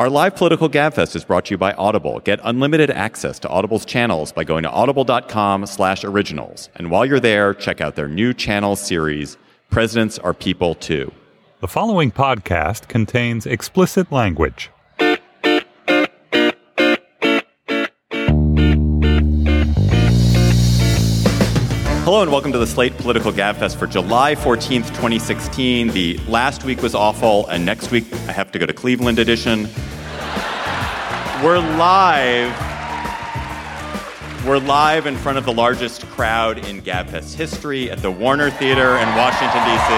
[0.00, 2.20] Our live political gabfest is brought to you by Audible.
[2.20, 6.70] Get unlimited access to Audible's channels by going to audible.com slash originals.
[6.76, 9.36] And while you're there, check out their new channel series,
[9.68, 11.12] Presidents Are People Too.
[11.60, 14.70] The following podcast contains explicit language.
[22.04, 25.88] Hello and welcome to the Slate Political Gabfest for July 14th, 2016.
[25.88, 29.68] The last week was awful, and next week I have to go to Cleveland edition.
[31.42, 32.54] We're live.
[34.46, 38.96] We're live in front of the largest crowd in Gabfest history at the Warner Theater
[38.98, 39.94] in Washington, D.C.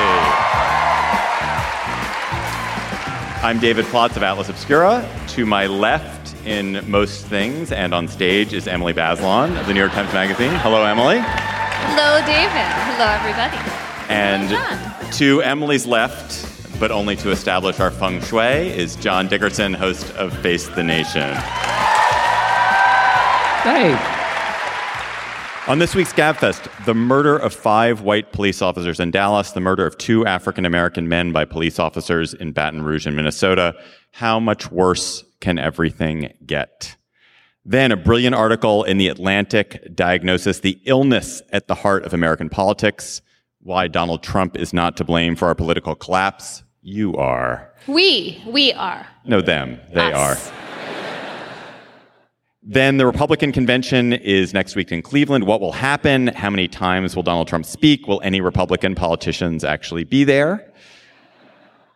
[3.43, 5.05] I'm David Plotz of Atlas Obscura.
[5.31, 9.81] To my left in most things and on stage is Emily Bazelon of the New
[9.81, 10.53] York Times Magazine.
[10.55, 11.19] Hello, Emily.
[11.19, 12.69] Hello, David.
[12.87, 13.57] Hello, everybody.
[14.09, 16.52] And to Emily's left,
[16.83, 21.33] but only to establish our feng shui, is John Dickerson, host of Face the Nation.
[23.63, 23.95] Hey,
[25.69, 29.87] On this week's GabFest, the murder of five white police officers in Dallas, the murder
[29.87, 33.77] of two African American men by police officers in Baton Rouge in Minnesota.
[34.11, 36.97] How much worse can everything get?
[37.65, 42.49] Then a brilliant article in The Atlantic diagnosis the illness at the heart of American
[42.49, 43.23] politics,
[43.61, 46.65] why Donald Trump is not to blame for our political collapse.
[46.85, 47.71] You are.
[47.87, 49.07] We, we are.
[49.25, 49.79] No, them.
[49.95, 50.51] They Us.
[50.51, 50.55] are.
[52.65, 55.47] Then the Republican convention is next week in Cleveland.
[55.47, 56.29] What will happen?
[56.29, 58.09] How many times will Donald Trump speak?
[58.09, 60.73] Will any Republican politicians actually be there?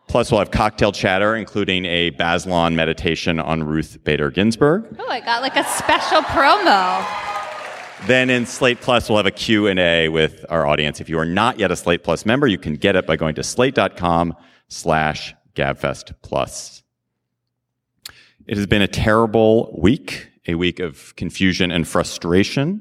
[0.07, 4.97] Plus, we'll have cocktail chatter, including a Bazelon meditation on Ruth Bader Ginsburg.
[5.01, 7.05] Oh, I got like a special promo.
[8.07, 11.01] Then in Slate Plus, we'll have a Q&A with our audience.
[11.01, 13.35] If you are not yet a Slate Plus member, you can get it by going
[13.35, 14.37] to slate.com
[14.69, 16.83] slash gabfest plus.
[18.47, 22.81] It has been a terrible week, a week of confusion and frustration.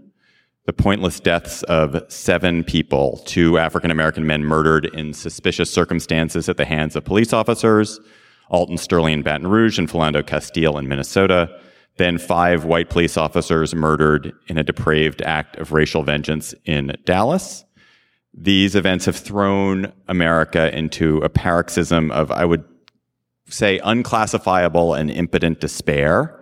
[0.65, 6.57] The pointless deaths of seven people, two African American men murdered in suspicious circumstances at
[6.57, 7.99] the hands of police officers,
[8.49, 11.59] Alton Sterling in Baton Rouge and Philando Castile in Minnesota.
[11.97, 17.63] Then five white police officers murdered in a depraved act of racial vengeance in Dallas.
[18.37, 22.65] These events have thrown America into a paroxysm of, I would
[23.47, 26.37] say, unclassifiable and impotent despair,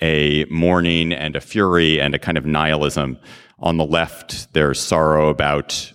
[0.00, 3.18] a mourning and a fury and a kind of nihilism.
[3.58, 5.92] On the left, there's sorrow about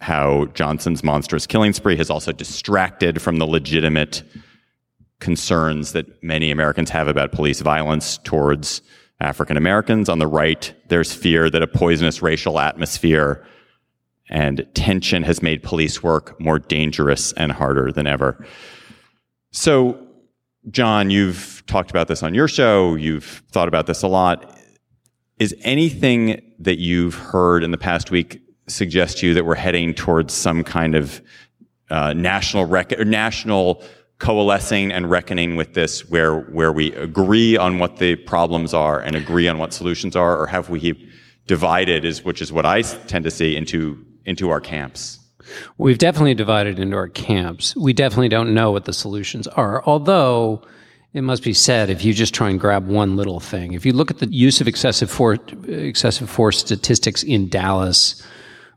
[0.00, 4.22] how Johnson's monstrous killing spree has also distracted from the legitimate
[5.18, 8.82] concerns that many Americans have about police violence towards
[9.18, 10.08] African Americans.
[10.08, 13.44] On the right, there's fear that a poisonous racial atmosphere
[14.28, 18.44] and tension has made police work more dangerous and harder than ever.
[19.52, 19.98] So,
[20.70, 22.96] John, you've talked about this on your show.
[22.96, 24.58] You've thought about this a lot.
[25.38, 29.94] Is anything that you've heard in the past week suggest to you that we're heading
[29.94, 31.22] towards some kind of
[31.90, 33.82] uh, national rec- national
[34.18, 39.14] coalescing and reckoning with this, where where we agree on what the problems are and
[39.14, 41.08] agree on what solutions are, or have we
[41.46, 45.20] divided, is which is what I tend to see into into our camps?
[45.78, 47.76] we've definitely divided into our camps.
[47.76, 49.82] We definitely don't know what the solutions are.
[49.84, 50.62] Although
[51.12, 53.92] it must be said, if you just try and grab one little thing, if you
[53.92, 58.22] look at the use of excessive force, excessive force statistics in Dallas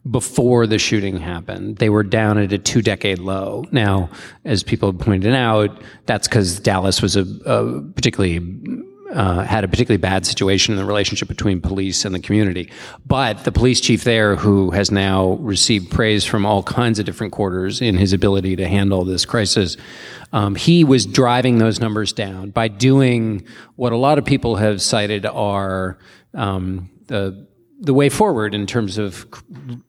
[0.09, 3.65] before the shooting happened, they were down at a two-decade low.
[3.71, 4.09] Now,
[4.45, 8.39] as people have pointed out, that's because Dallas was a, a particularly
[9.13, 12.71] uh, had a particularly bad situation in the relationship between police and the community.
[13.07, 17.33] But the police chief there, who has now received praise from all kinds of different
[17.33, 19.77] quarters in his ability to handle this crisis,
[20.31, 24.81] um, he was driving those numbers down by doing what a lot of people have
[24.81, 25.97] cited are
[26.33, 27.47] um, the
[27.81, 29.25] the way forward in terms of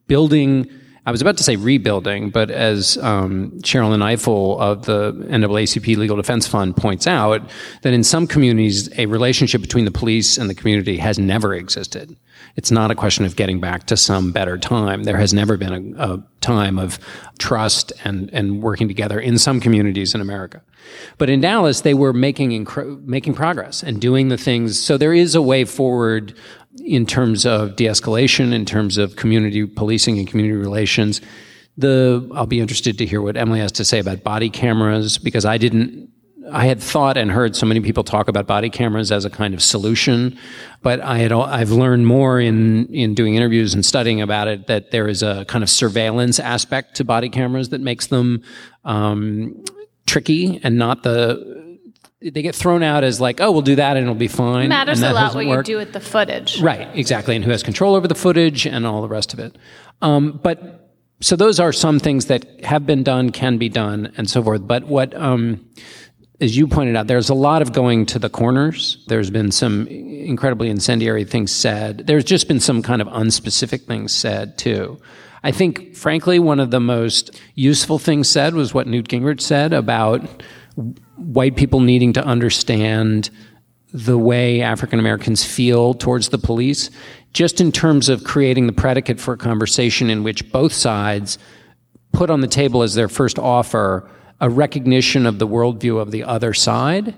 [0.07, 0.69] building.
[1.03, 6.15] I was about to say rebuilding, but as um, Sherrilyn Ifill of the NAACP Legal
[6.15, 7.41] Defense Fund points out,
[7.81, 12.15] that in some communities, a relationship between the police and the community has never existed.
[12.55, 15.03] It's not a question of getting back to some better time.
[15.03, 16.99] There has never been a, a time of
[17.39, 20.61] trust and, and working together in some communities in America.
[21.17, 22.67] But in Dallas, they were making,
[23.05, 24.79] making progress and doing the things.
[24.79, 26.35] So there is a way forward
[26.79, 31.21] in terms of de-escalation, in terms of community policing and community relations.
[31.77, 35.45] The I'll be interested to hear what Emily has to say about body cameras because
[35.45, 36.09] I didn't.
[36.51, 39.53] I had thought and heard so many people talk about body cameras as a kind
[39.53, 40.37] of solution,
[40.81, 44.91] but I had I've learned more in in doing interviews and studying about it that
[44.91, 48.43] there is a kind of surveillance aspect to body cameras that makes them
[48.83, 49.63] um,
[50.07, 51.60] tricky and not the
[52.21, 54.65] they get thrown out as like, oh, we'll do that and it'll be fine.
[54.65, 55.67] It matters a lot what work.
[55.67, 56.61] you do with the footage.
[56.61, 59.57] Right, exactly, and who has control over the footage and all the rest of it.
[60.01, 60.89] Um, but
[61.19, 64.67] so those are some things that have been done, can be done, and so forth.
[64.67, 65.67] But what, um,
[66.39, 69.03] as you pointed out, there's a lot of going to the corners.
[69.07, 72.05] There's been some incredibly incendiary things said.
[72.05, 74.99] There's just been some kind of unspecific things said too.
[75.43, 79.73] I think, frankly, one of the most useful things said was what Newt Gingrich said
[79.73, 80.21] about
[81.15, 83.29] white people needing to understand
[83.93, 86.89] the way African Americans feel towards the police,
[87.33, 91.37] just in terms of creating the predicate for a conversation in which both sides
[92.13, 94.09] put on the table as their first offer
[94.39, 97.15] a recognition of the worldview of the other side.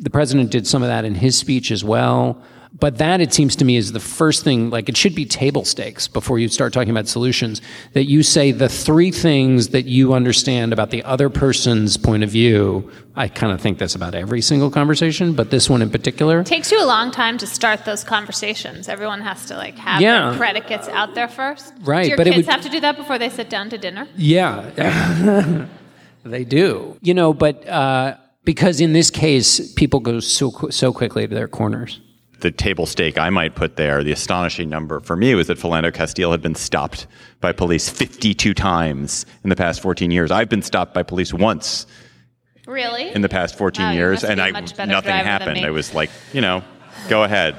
[0.00, 2.42] The president did some of that in his speech as well.
[2.80, 5.64] But that, it seems to me, is the first thing, like it should be table
[5.64, 7.60] stakes before you start talking about solutions.
[7.92, 12.30] That you say the three things that you understand about the other person's point of
[12.30, 12.90] view.
[13.14, 16.40] I kind of think this about every single conversation, but this one in particular.
[16.40, 18.88] It takes you a long time to start those conversations.
[18.88, 20.30] Everyone has to like have Yeah.
[20.30, 21.74] their predicates out there first.
[21.84, 23.78] Right, Do your but kids would- have to do that before they sit down to
[23.78, 24.08] dinner?
[24.16, 25.66] Yeah,
[26.24, 26.96] they do.
[27.02, 31.48] You know, but uh, because in this case, people go so so quickly to their
[31.48, 32.00] corners.
[32.42, 35.92] The table stake I might put there, the astonishing number for me was that Philando
[35.92, 37.06] Castile had been stopped
[37.40, 40.30] by police 52 times in the past 14 years.
[40.30, 41.86] I've been stopped by police once
[42.66, 43.10] Really?
[43.10, 45.64] in the past 14 Wow, years, and I nothing happened.
[45.64, 46.62] I was like, you know,
[47.08, 47.56] go ahead.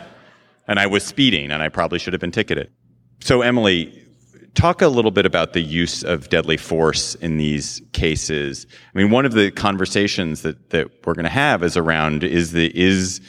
[0.67, 2.71] And I was speeding, and I probably should have been ticketed.
[3.19, 4.01] So, Emily,
[4.53, 8.65] talk a little bit about the use of deadly force in these cases.
[8.93, 12.51] I mean, one of the conversations that, that we're going to have is around is
[12.51, 13.19] the is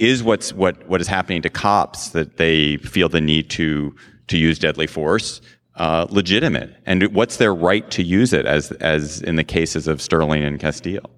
[0.00, 3.94] is what's what what is happening to cops that they feel the need to
[4.28, 5.40] to use deadly force
[5.80, 10.02] uh, legitimate, and what's their right to use it as as in the cases of
[10.02, 11.10] Sterling and Castile.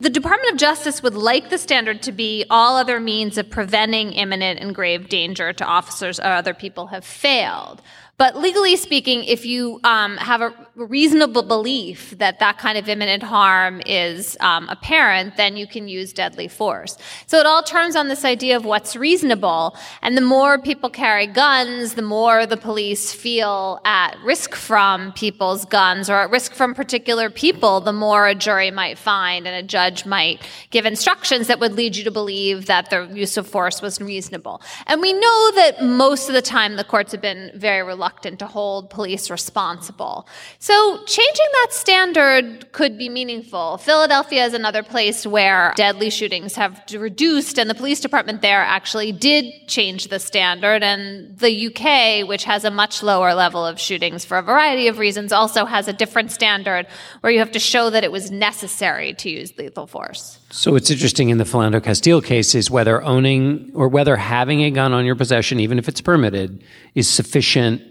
[0.00, 4.12] The Department of Justice would like the standard to be all other means of preventing
[4.14, 7.82] imminent and grave danger to officers or other people have failed.
[8.16, 13.22] But legally speaking, if you um, have a reasonable belief that that kind of imminent
[13.22, 16.96] harm is um, apparent, then you can use deadly force.
[17.26, 19.76] So it all turns on this idea of what's reasonable.
[20.00, 25.66] And the more people carry guns, the more the police feel at risk from people's
[25.66, 29.66] guns or at risk from particular people, the more a jury might find and a
[29.66, 30.40] judge might
[30.70, 34.62] give instructions that would lead you to believe that the use of force was reasonable.
[34.86, 38.46] And we know that most of the time the courts have been very reluctant to
[38.46, 40.26] hold police responsible.
[40.62, 43.78] So changing that standard could be meaningful.
[43.78, 49.10] Philadelphia is another place where deadly shootings have reduced, and the police department there actually
[49.10, 50.84] did change the standard.
[50.84, 54.98] And the UK, which has a much lower level of shootings for a variety of
[54.98, 56.86] reasons, also has a different standard
[57.22, 60.38] where you have to show that it was necessary to use lethal force.
[60.50, 64.70] So what's interesting in the Philando Castile case is whether owning or whether having a
[64.70, 66.62] gun on your possession, even if it's permitted,
[66.94, 67.82] is sufficient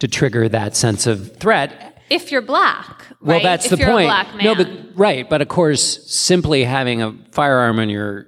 [0.00, 1.96] to trigger that sense of threat.
[2.10, 3.42] If you're black, Well, right?
[3.42, 4.06] that's if the you're point.
[4.06, 4.44] A black man.
[4.44, 8.26] No, but right, but of course, simply having a firearm on your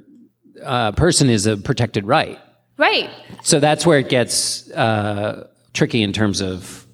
[0.62, 2.38] uh, person is a protected right.
[2.78, 3.10] right.
[3.42, 6.86] So that's where it gets uh, tricky in terms of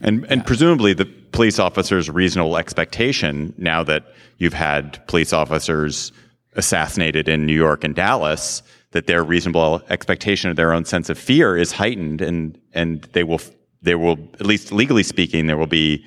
[0.00, 4.04] And and presumably the police officer's reasonable expectation now that
[4.38, 6.10] you've had police officers
[6.54, 11.18] assassinated in New York and Dallas that their reasonable expectation of their own sense of
[11.18, 13.40] fear is heightened and and they will
[13.82, 16.04] there will at least legally speaking there will be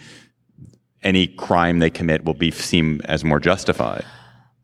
[1.03, 4.05] any crime they commit will be seen as more justified.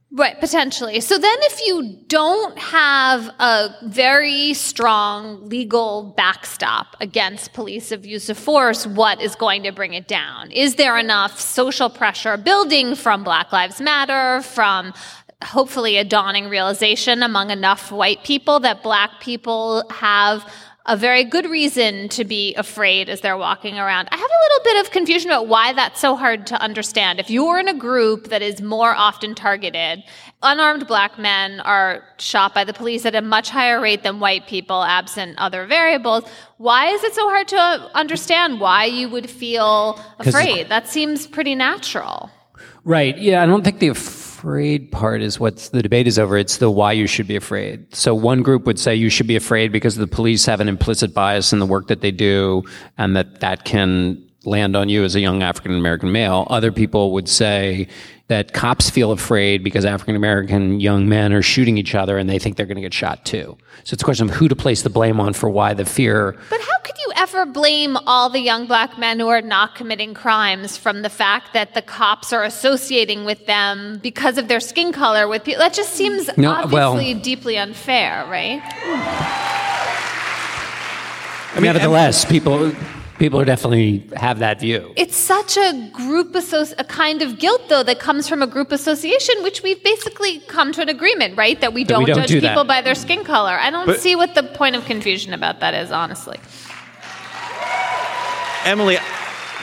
[0.10, 1.02] Right, potentially.
[1.02, 8.38] So then, if you don't have a very strong legal backstop against police abuse of
[8.38, 10.50] force, what is going to bring it down?
[10.52, 14.94] Is there enough social pressure building from Black Lives Matter, from
[15.44, 20.52] hopefully a dawning realization among enough white people that black people have
[20.88, 24.08] a very good reason to be afraid as they're walking around.
[24.12, 27.20] I have a little bit of confusion about why that's so hard to understand.
[27.20, 30.04] If you're in a group that is more often targeted,
[30.42, 34.48] unarmed black men are shot by the police at a much higher rate than white
[34.48, 36.24] people, absent other variables.
[36.58, 37.58] Why is it so hard to
[37.94, 40.70] understand why you would feel afraid?
[40.70, 42.32] That seems pretty natural.
[42.86, 43.18] Right.
[43.18, 43.90] Yeah, I don't think the
[44.38, 46.38] afraid part is what the debate is over.
[46.38, 47.96] It's the why you should be afraid.
[47.96, 51.12] So one group would say you should be afraid because the police have an implicit
[51.12, 52.62] bias in the work that they do
[53.00, 56.46] and that that can land on you as a young African American male.
[56.52, 57.88] Other people would say
[58.30, 62.38] that cops feel afraid because African American young men are shooting each other and they
[62.40, 63.58] think they're going to get shot too.
[63.86, 66.36] So it's a question of who to place the blame on for why the fear.
[66.50, 70.14] But how could you ever blame all the young black men who are not committing
[70.14, 74.92] crimes from the fact that the cops are associating with them because of their skin
[74.92, 75.60] color with people?
[75.60, 78.62] That just seems No, obviously well- deeply unfair, right?
[81.60, 82.72] Nevertheless, people
[83.20, 84.94] people are definitely have that view.
[84.96, 88.72] It's such a group associ- a kind of guilt though that comes from a group
[88.72, 91.60] association which we've basically come to an agreement, right?
[91.62, 92.50] That we That we don't, don't judge do that.
[92.50, 93.58] people by their skin color.
[93.60, 96.38] I don't But- see what the point of confusion about that is, honestly.
[98.66, 98.98] Emily,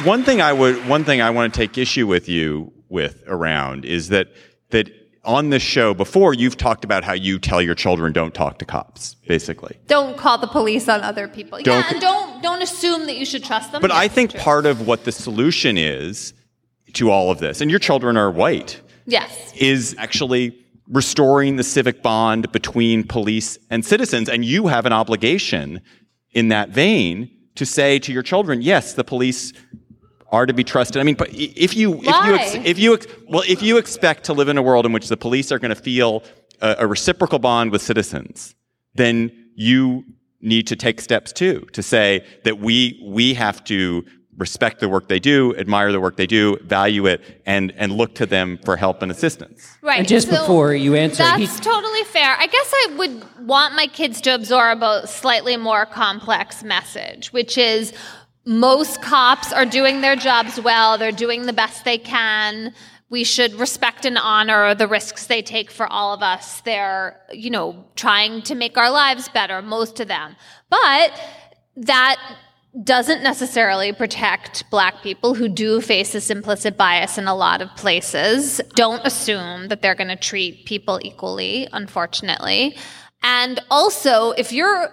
[0.05, 3.85] one thing I would, one thing I want to take issue with you with around
[3.85, 4.29] is that
[4.71, 4.89] that
[5.25, 8.65] on this show before you've talked about how you tell your children don't talk to
[8.65, 9.77] cops, basically.
[9.87, 11.59] Don't call the police on other people.
[11.63, 13.81] Don't- yeah, and don't don't assume that you should trust them.
[13.81, 14.41] But I think true.
[14.41, 16.35] part of what the solution is
[16.95, 19.53] to all of this, and your children are white, Yes.
[19.57, 20.57] is actually
[20.89, 24.29] restoring the civic bond between police and citizens.
[24.29, 25.81] And you have an obligation
[26.33, 29.53] in that vein to say to your children, yes, the police
[30.31, 31.01] are to be trusted.
[31.01, 34.25] I mean, but if you, if you, ex- if you, ex- well, if you expect
[34.25, 36.23] to live in a world in which the police are going to feel
[36.61, 38.55] a, a reciprocal bond with citizens,
[38.95, 40.05] then you
[40.41, 44.05] need to take steps too, to say that we, we have to
[44.37, 48.15] respect the work they do, admire the work they do, value it, and, and look
[48.17, 49.77] to them for help and assistance.
[49.81, 50.01] Right.
[50.01, 52.37] And just so before you answer, that's he- totally fair.
[52.39, 57.57] I guess I would want my kids to absorb a slightly more complex message, which
[57.57, 57.93] is
[58.47, 60.99] most cops are doing their jobs well.
[60.99, 62.75] They're doing the best they can.
[63.09, 66.61] We should respect and honor the risks they take for all of us.
[66.63, 70.37] They're, you know, trying to make our lives better, most of them.
[70.69, 71.13] But
[71.77, 72.17] that
[72.83, 77.75] doesn't necessarily protect black people who do face this implicit bias in a lot of
[77.77, 78.61] places.
[78.75, 82.77] Don't assume that they're going to treat people equally, unfortunately.
[83.23, 84.93] And also, if you're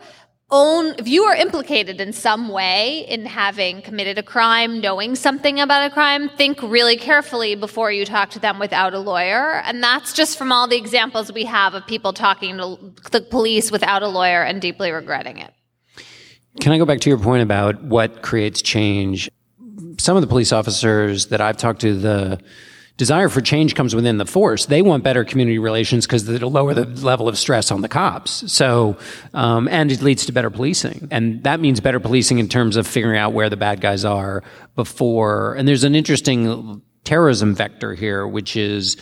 [0.52, 5.60] own if you are implicated in some way in having committed a crime knowing something
[5.60, 9.82] about a crime think really carefully before you talk to them without a lawyer and
[9.82, 12.78] that's just from all the examples we have of people talking to
[13.12, 15.54] the police without a lawyer and deeply regretting it
[16.60, 19.30] Can I go back to your point about what creates change?
[19.98, 22.40] Some of the police officers that I've talked to, the
[22.98, 24.68] desire for change comes within the force.
[24.68, 28.52] They want better community relations because it'll lower the level of stress on the cops.
[28.52, 28.98] So,
[29.34, 31.08] um, and it leads to better policing.
[31.12, 34.44] And that means better policing in terms of figuring out where the bad guys are
[34.76, 35.56] before.
[35.56, 38.98] And there's an interesting terrorism vector here, which is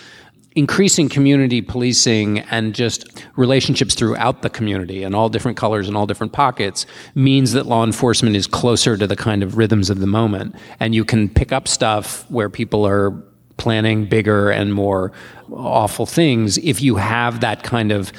[0.56, 6.08] increasing community policing and just relationships throughout the community and all different colors and all
[6.08, 10.08] different pockets means that law enforcement is closer to the kind of rhythms of the
[10.08, 10.56] moment.
[10.80, 13.12] And you can pick up stuff where people are
[13.60, 15.12] planning bigger and more
[15.52, 18.12] awful things if you have that kind of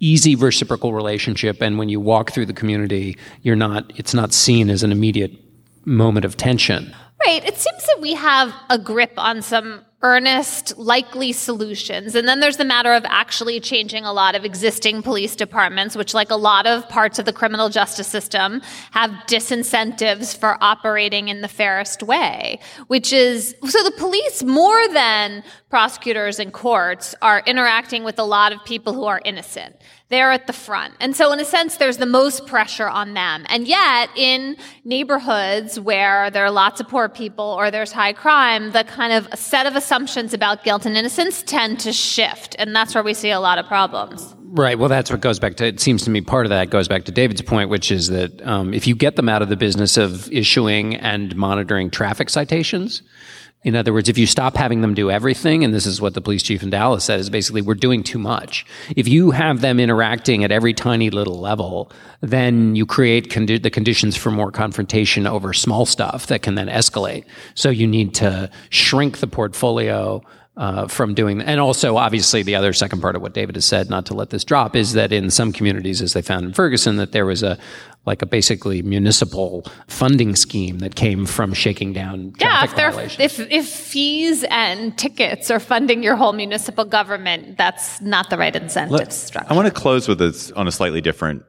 [0.00, 4.68] easy reciprocal relationship and when you walk through the community you're not it's not seen
[4.68, 5.32] as an immediate
[5.86, 6.94] moment of tension
[7.26, 7.44] Right.
[7.44, 12.14] It seems that we have a grip on some earnest, likely solutions.
[12.14, 16.14] And then there's the matter of actually changing a lot of existing police departments, which,
[16.14, 18.62] like a lot of parts of the criminal justice system,
[18.92, 25.42] have disincentives for operating in the fairest way, which is so the police, more than
[25.68, 29.74] prosecutors and courts, are interacting with a lot of people who are innocent.
[30.10, 30.94] They're at the front.
[31.00, 33.44] And so, in a sense, there's the most pressure on them.
[33.50, 38.72] And yet, in neighborhoods where there are lots of poor people or there's high crime,
[38.72, 42.54] the kind of set of assumptions about guilt and innocence tend to shift.
[42.58, 44.34] And that's where we see a lot of problems.
[44.50, 44.78] Right.
[44.78, 45.66] Well, that's what goes back to.
[45.66, 48.46] It seems to me part of that goes back to David's point, which is that
[48.46, 53.00] um, if you get them out of the business of issuing and monitoring traffic citations,
[53.64, 56.20] in other words, if you stop having them do everything, and this is what the
[56.20, 58.64] police chief in Dallas said, is basically we're doing too much.
[58.94, 63.70] If you have them interacting at every tiny little level, then you create condi- the
[63.70, 67.24] conditions for more confrontation over small stuff that can then escalate.
[67.54, 70.22] So you need to shrink the portfolio
[70.58, 73.88] uh, from doing and also obviously the other second part of what David has said,
[73.88, 76.96] not to let this drop, is that in some communities, as they found in Ferguson,
[76.96, 77.56] that there was a
[78.06, 83.38] like a basically municipal funding scheme that came from shaking down Yeah, if, they're, if,
[83.38, 88.92] if fees and tickets are funding your whole municipal government, that's not the right incentive
[88.92, 89.52] Let, structure.
[89.52, 91.42] I want to close with this on a slightly different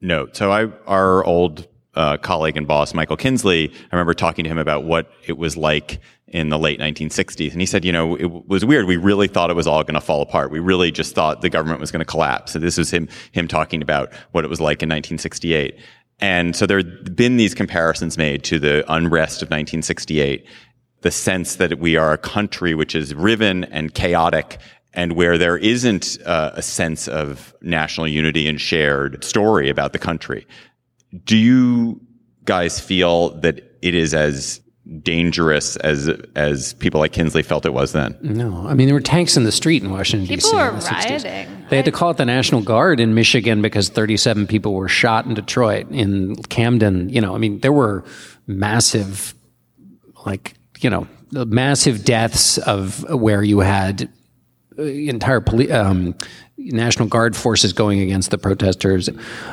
[0.00, 0.36] note.
[0.36, 4.58] So I, our old uh, colleague and boss, Michael Kinsley, I remember talking to him
[4.58, 6.00] about what it was like
[6.34, 7.52] in the late 1960s.
[7.52, 8.86] And he said, you know, it was weird.
[8.86, 10.50] We really thought it was all going to fall apart.
[10.50, 12.52] We really just thought the government was going to collapse.
[12.52, 15.78] So this was him, him talking about what it was like in 1968.
[16.18, 20.44] And so there have been these comparisons made to the unrest of 1968,
[21.02, 24.58] the sense that we are a country which is riven and chaotic
[24.92, 30.00] and where there isn't uh, a sense of national unity and shared story about the
[30.00, 30.48] country.
[31.24, 32.00] Do you
[32.44, 34.60] guys feel that it is as
[35.00, 38.16] dangerous as as people like Kinsley felt it was then.
[38.20, 40.56] No, I mean there were tanks in the street in Washington People D.C.
[40.56, 41.24] were in the 60s.
[41.24, 41.64] rioting.
[41.70, 45.24] They had to call it the National Guard in Michigan because 37 people were shot
[45.24, 47.08] in Detroit, in Camden.
[47.08, 48.04] You know, I mean there were
[48.46, 49.34] massive,
[50.26, 54.10] like you know, massive deaths of where you had
[54.78, 55.70] uh, entire police.
[55.70, 56.14] Um,
[56.56, 59.08] National Guard forces going against the protesters.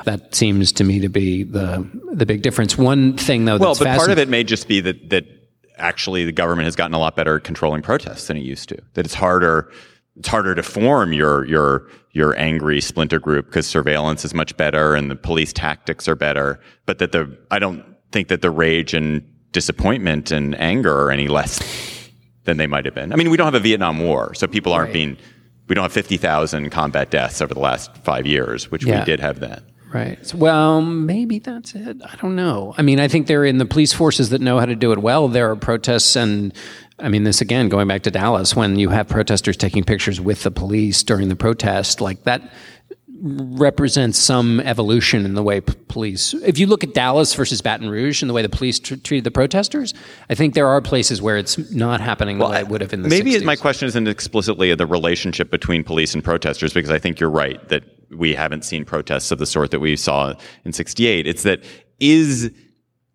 [0.05, 2.77] That seems to me to be the the big difference.
[2.77, 5.25] One thing, though, that's Well, but part of it may just be that that
[5.77, 8.77] actually the government has gotten a lot better at controlling protests than it used to.
[8.93, 9.72] That it's harder
[10.17, 14.96] it's harder to form your your your angry splinter group because surveillance is much better
[14.96, 16.60] and the police tactics are better.
[16.86, 21.27] But that the I don't think that the rage and disappointment and anger are any
[21.27, 21.60] less
[22.43, 23.13] than they might have been.
[23.13, 25.17] I mean, we don't have a Vietnam War, so people aren't being
[25.71, 28.99] we don't have 50,000 combat deaths over the last 5 years, which Yeah.
[28.99, 29.61] we did have then.
[29.93, 30.17] Right.
[30.27, 31.95] So- Well, maybe that's it.
[32.03, 32.75] I don't know.
[32.77, 34.97] I mean, I think they're in the police forces that know how to do it
[34.99, 35.29] well.
[35.29, 36.51] There are protests, and
[36.99, 40.43] I mean, this again, going back to Dallas, when you have protesters taking pictures with
[40.43, 42.41] the police during the protest, like that
[43.21, 46.33] represents some evolution in the way p- police.
[46.33, 49.23] If you look at Dallas versus Baton Rouge and the way the police tr- treated
[49.23, 49.93] the protesters,
[50.29, 53.03] I think there are places where it's not happening the way it would have in
[53.03, 53.43] the Maybe 60s.
[53.43, 57.65] my question isn't explicitly the relationship between police and protesters, because I think you're right
[57.69, 60.33] that we haven't seen protests of the sort that we saw
[60.65, 61.27] in '68.
[61.27, 61.63] It's that
[61.99, 62.51] is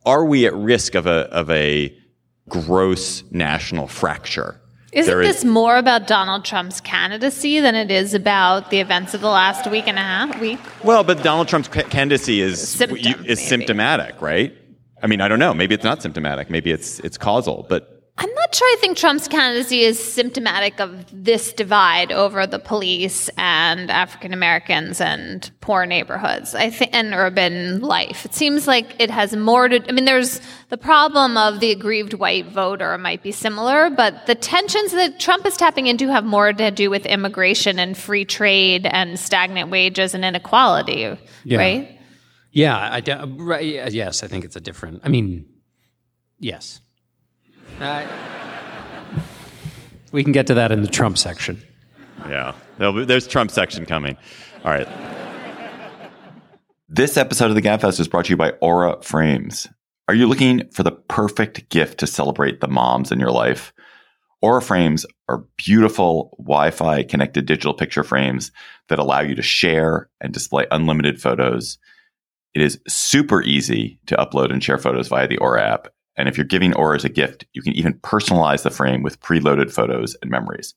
[0.04, 1.94] are we at risk of a of a
[2.48, 4.60] gross national fracture?
[4.92, 9.20] Isn't is- this more about Donald Trump's candidacy than it is about the events of
[9.20, 10.58] the last week and a half week?
[10.84, 13.34] Well, but Donald Trump's ca- candidacy is Symptom, is maybe.
[13.36, 14.56] symptomatic, right?
[15.02, 15.52] I mean, I don't know.
[15.52, 16.48] Maybe it's not symptomatic.
[16.50, 17.66] Maybe it's it's causal.
[17.68, 22.58] But I'm not sure I think Trump's candidacy is symptomatic of this divide over the
[22.58, 26.54] police and African Americans and poor neighborhoods.
[26.54, 28.24] I think and urban life.
[28.24, 32.14] It seems like it has more to I mean there's the problem of the aggrieved
[32.14, 36.54] white voter might be similar, but the tensions that Trump is tapping into have more
[36.54, 41.58] to do with immigration and free trade and stagnant wages and inequality, Yeah.
[41.58, 41.98] right?
[42.50, 45.02] Yeah, I right, yeah, yes, I think it's a different.
[45.04, 45.44] I mean,
[46.38, 46.80] yes.
[47.80, 48.06] Uh,
[50.12, 51.62] we can get to that in the Trump section.
[52.28, 54.16] yeah, be- there's Trump section coming.
[54.64, 54.88] All right.
[56.88, 59.66] This episode of the GabFest is brought to you by Aura Frames.
[60.08, 63.72] Are you looking for the perfect gift to celebrate the moms in your life?
[64.40, 68.52] Aura Frames are beautiful Wi Fi connected digital picture frames
[68.88, 71.78] that allow you to share and display unlimited photos.
[72.54, 75.88] It is super easy to upload and share photos via the Aura app.
[76.16, 79.20] And if you're giving Aura as a gift, you can even personalize the frame with
[79.20, 80.74] preloaded photos and memories.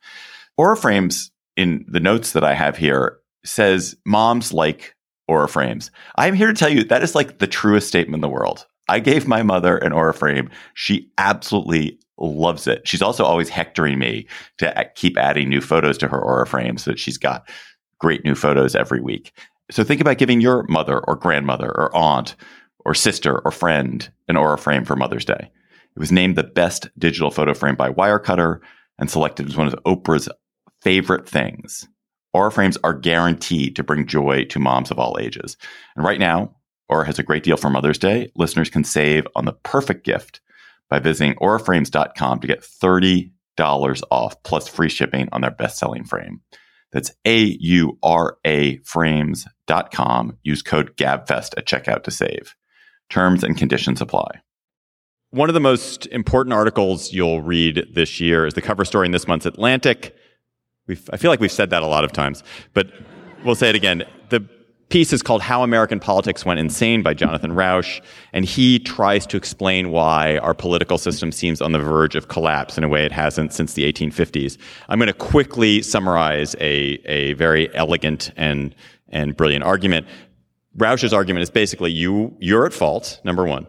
[0.58, 4.95] Aura Frames, in the notes that I have here, says moms like
[5.28, 5.91] Aura frames.
[6.17, 8.65] I'm here to tell you that is like the truest statement in the world.
[8.89, 10.49] I gave my mother an Aura frame.
[10.73, 12.88] She absolutely loves it.
[12.88, 16.91] She's also always hectoring me to keep adding new photos to her Aura frame so
[16.91, 17.47] that she's got
[17.99, 19.32] great new photos every week.
[19.71, 22.36] So think about giving your mother or grandmother or aunt
[22.86, 25.52] or sister or friend an Aura frame for Mother's Day.
[25.96, 28.60] It was named the best digital photo frame by Wirecutter
[28.98, 30.30] and selected as one of Oprah's
[30.82, 31.88] favorite things.
[32.34, 35.58] Aura frames are guaranteed to bring joy to moms of all ages.
[35.96, 36.56] And right now,
[36.88, 38.32] Aura has a great deal for Mother's Day.
[38.36, 40.42] Listeners can save on the perfect gift
[40.89, 43.32] by visiting auraframes.com to get $30
[44.12, 46.42] off plus free shipping on their best selling frame.
[46.92, 50.38] That's A U R A frames.com.
[50.44, 52.56] Use code GABFEST at checkout to save.
[53.10, 54.41] Terms and conditions apply.
[55.32, 59.12] One of the most important articles you'll read this year is the cover story in
[59.12, 60.15] this month's Atlantic.
[60.88, 62.43] We've, I feel like we've said that a lot of times,
[62.74, 62.91] but
[63.43, 64.04] we'll say it again.
[64.30, 64.48] The
[64.89, 68.02] piece is called How American Politics Went Insane by Jonathan Rauch,
[68.34, 72.78] and he tries to explain why our political system seems on the verge of collapse
[72.78, 74.58] in a way it hasn't since the 1850s.
[74.88, 78.74] I'm going to quickly summarize a, a very elegant and,
[79.10, 80.08] and brilliant argument.
[80.80, 83.68] Rauch's argument is basically you, you're at fault, number one.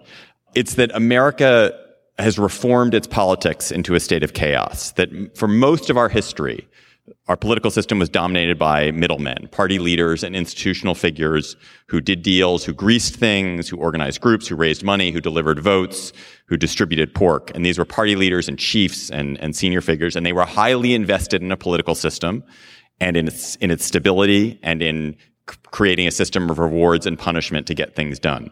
[0.54, 1.72] It's that America
[2.18, 4.92] has reformed its politics into a state of chaos.
[4.92, 6.68] That for most of our history,
[7.28, 12.64] our political system was dominated by middlemen, party leaders and institutional figures who did deals,
[12.64, 16.12] who greased things, who organized groups, who raised money, who delivered votes,
[16.46, 17.50] who distributed pork.
[17.54, 20.94] And these were party leaders and chiefs and, and senior figures, and they were highly
[20.94, 22.44] invested in a political system
[23.00, 25.16] and in its, in its stability and in
[25.70, 28.50] creating a system of rewards and punishment to get things done.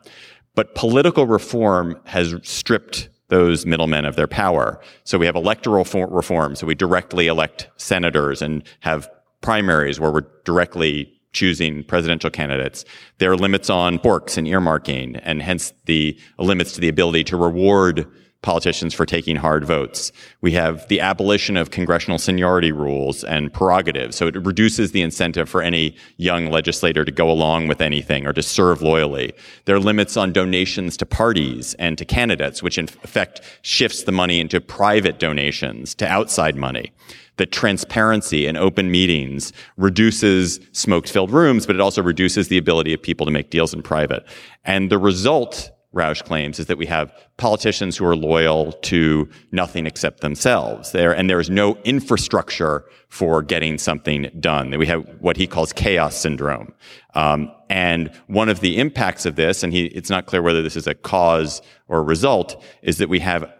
[0.54, 4.80] But political reform has stripped those middlemen of their power.
[5.04, 6.56] So we have electoral reform.
[6.56, 9.08] So we directly elect senators and have
[9.40, 12.84] primaries where we're directly choosing presidential candidates.
[13.18, 17.36] There are limits on forks and earmarking and hence the limits to the ability to
[17.36, 18.06] reward
[18.42, 20.12] politicians for taking hard votes.
[20.40, 24.16] We have the abolition of congressional seniority rules and prerogatives.
[24.16, 28.32] So it reduces the incentive for any young legislator to go along with anything or
[28.32, 29.32] to serve loyally.
[29.64, 34.12] There are limits on donations to parties and to candidates, which in effect shifts the
[34.12, 36.92] money into private donations to outside money.
[37.38, 42.92] The transparency and open meetings reduces smoke filled rooms, but it also reduces the ability
[42.92, 44.24] of people to make deals in private.
[44.64, 49.86] And the result Rauch claims is that we have politicians who are loyal to nothing
[49.86, 54.76] except themselves there, and there is no infrastructure for getting something done.
[54.78, 56.74] We have what he calls chaos syndrome.
[57.14, 60.76] Um, and one of the impacts of this, and he, it's not clear whether this
[60.76, 63.50] is a cause or a result, is that we have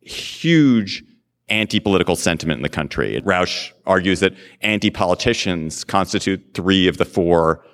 [0.00, 1.04] huge
[1.48, 3.22] anti-political sentiment in the country.
[3.24, 7.64] Rauch argues that anti-politicians constitute three of the four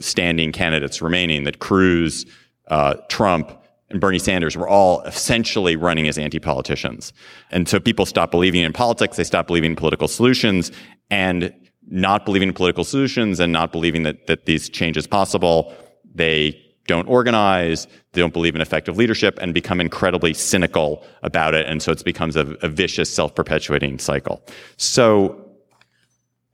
[0.00, 2.26] standing candidates remaining, that Cruz,
[2.70, 3.52] uh, Trump,
[3.90, 7.12] and Bernie Sanders were all essentially running as anti-politicians.
[7.50, 10.70] And so people stop believing in politics, they stop believing in political solutions,
[11.10, 11.52] and
[11.88, 15.74] not believing in political solutions and not believing that, that these changes possible,
[16.14, 16.56] they
[16.86, 21.66] don't organize, they don't believe in effective leadership, and become incredibly cynical about it.
[21.66, 24.42] And so it becomes a, a vicious, self-perpetuating cycle.
[24.76, 25.46] So,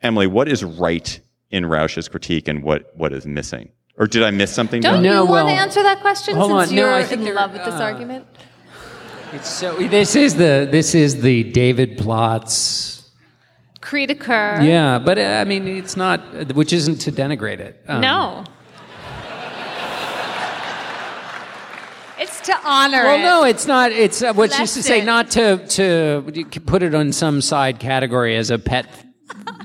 [0.02, 3.70] Emily, what is right in Rauch's critique and what, what is missing?
[3.98, 4.82] Or did I miss something?
[4.82, 6.76] Don't No, you well, want to answer that question hold since on.
[6.76, 8.26] No, you're I think in love with this uh, argument?
[9.32, 13.08] It's so this is the this is the David Plotz.
[13.80, 14.60] Creed occur.
[14.62, 16.20] Yeah, but uh, I mean it's not
[16.54, 17.82] which isn't to denigrate it.
[17.88, 18.44] Um, No.
[22.18, 23.22] It's to honor Well, it.
[23.22, 23.92] no, it's not.
[23.92, 25.06] It's uh, what she used to say, Lesson.
[25.06, 28.86] not to to you can put it on some side category as a pet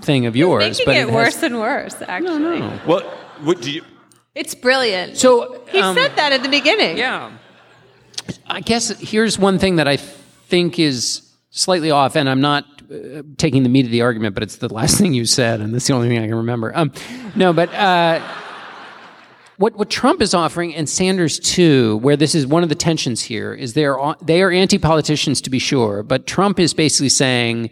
[0.01, 0.63] thing of yours.
[0.63, 2.39] Making but it, has- worse and worse, actually.
[2.39, 2.79] No, no.
[2.85, 3.01] Well,
[3.41, 3.83] what do you,
[4.33, 5.17] It's brilliant.
[5.17, 6.97] So he um, said that at the beginning.
[6.97, 7.31] Yeah.
[8.47, 13.23] I guess here's one thing that I think is slightly off, and I'm not uh,
[13.37, 15.87] taking the meat of the argument, but it's the last thing you said, and that's
[15.87, 16.75] the only thing I can remember.
[16.75, 16.91] Um,
[17.35, 18.21] no, but uh,
[19.57, 23.21] what what Trump is offering, and Sanders too, where this is one of the tensions
[23.21, 27.09] here, is they are they are anti politicians to be sure, but Trump is basically
[27.09, 27.69] saying,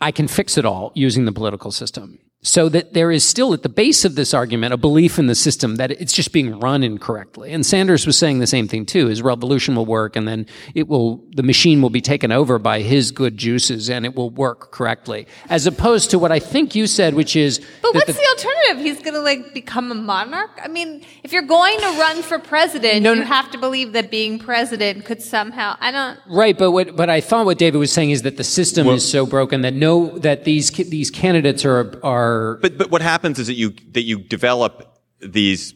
[0.00, 2.18] I can fix it all using the political system.
[2.40, 5.34] So that there is still at the base of this argument a belief in the
[5.34, 7.52] system that it's just being run incorrectly.
[7.52, 9.08] And Sanders was saying the same thing too.
[9.08, 12.80] His revolution will work and then it will, the machine will be taken over by
[12.82, 15.26] his good juices and it will work correctly.
[15.50, 17.58] As opposed to what I think you said, which is.
[17.82, 18.86] But that what's the, alternative?
[18.86, 20.60] He's going to like become a monarch?
[20.62, 23.26] I mean, if you're going to run for president, No, you no.
[23.26, 25.76] have to believe that being president could somehow.
[25.80, 26.20] I don't.
[26.28, 29.08] Right, but what but I thought what David was saying is that the system is
[29.10, 32.27] so broken that no that these these candidates are are
[32.60, 35.74] But but what happens is that you that you develop these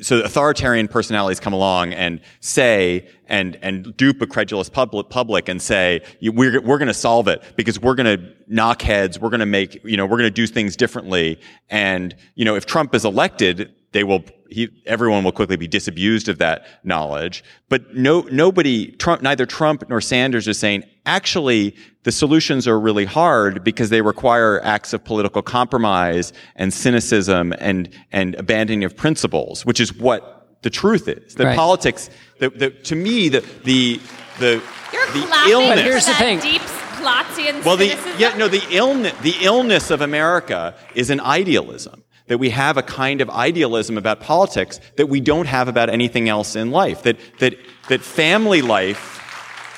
[0.00, 5.60] so authoritarian personalities come along and say and and dupe a credulous public public and
[5.60, 9.40] say we're we're going to solve it because we're going to knock heads we're going
[9.40, 11.40] to make you know we're going to do things differently.
[11.70, 16.28] And you know if Trump is elected they will he, everyone will quickly be disabused
[16.28, 22.12] of that knowledge but no nobody Trump neither Trump nor Sanders is saying actually the
[22.12, 28.34] solutions are really hard because they require acts of political compromise and cynicism and and
[28.36, 31.56] abandoning of principles which is what the truth is the Right.
[31.56, 34.00] politics the, the to me the the
[34.38, 34.62] the
[34.92, 36.40] You're the clapping illness for here's the thing.
[36.40, 36.62] deep
[37.02, 38.20] Plotzian well, the cynicism?
[38.20, 42.04] yeah, no, the illness, the illness of America is an idealism.
[42.32, 46.30] That we have a kind of idealism about politics that we don't have about anything
[46.30, 47.02] else in life.
[47.02, 47.54] That that
[47.90, 49.02] that family life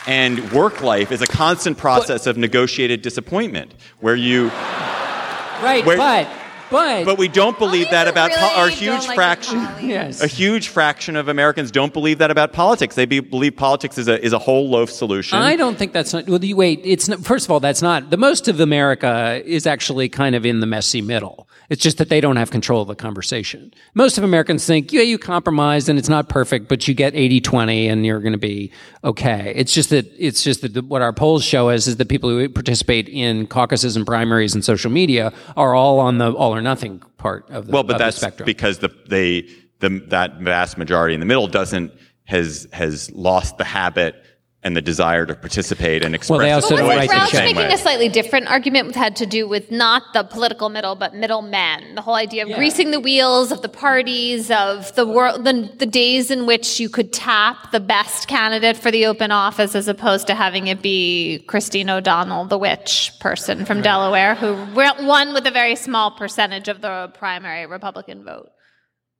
[0.07, 4.49] and work life is a constant process of negotiated disappointment, where you.
[5.62, 6.29] right, Where- but
[6.71, 9.59] but But we don't believe that about really po- our huge like fraction.
[9.83, 10.23] yes.
[10.23, 12.95] A huge fraction of Americans don't believe that about politics.
[12.95, 15.38] They be, believe politics is a is a whole loaf solution.
[15.38, 16.27] I don't think that's not.
[16.29, 16.81] Well, you wait.
[16.85, 20.47] It's not, first of all, that's not the most of America is actually kind of
[20.47, 21.49] in the messy middle.
[21.70, 23.72] It's just that they don't have control of the conversation.
[23.94, 27.90] Most of Americans think, yeah, you compromised and it's not perfect, but you get 80-20
[27.90, 28.70] and you're going to be
[29.03, 29.53] okay.
[29.57, 32.29] It's just that it's just that the, what our polls show us is that people
[32.31, 36.61] who participate in caucuses and primaries and social media are all on the all or
[36.62, 38.46] nothing part of the, Well, but that's spectrum.
[38.46, 39.48] because the they
[39.81, 41.92] the that vast majority in the middle doesn't
[42.24, 44.23] has has lost the habit
[44.64, 46.38] and the desire to participate and express.
[46.38, 48.94] Well, they also its don't voice write in the Rauch making a slightly different argument
[48.96, 51.94] had to do with not the political middle, but middlemen.
[51.94, 55.87] The whole idea of greasing the wheels of the parties, of the world, the, the
[55.87, 60.27] days in which you could tap the best candidate for the open office, as opposed
[60.29, 65.50] to having it be Christine O'Donnell, the witch person from Delaware, who won with a
[65.50, 68.48] very small percentage of the primary Republican vote.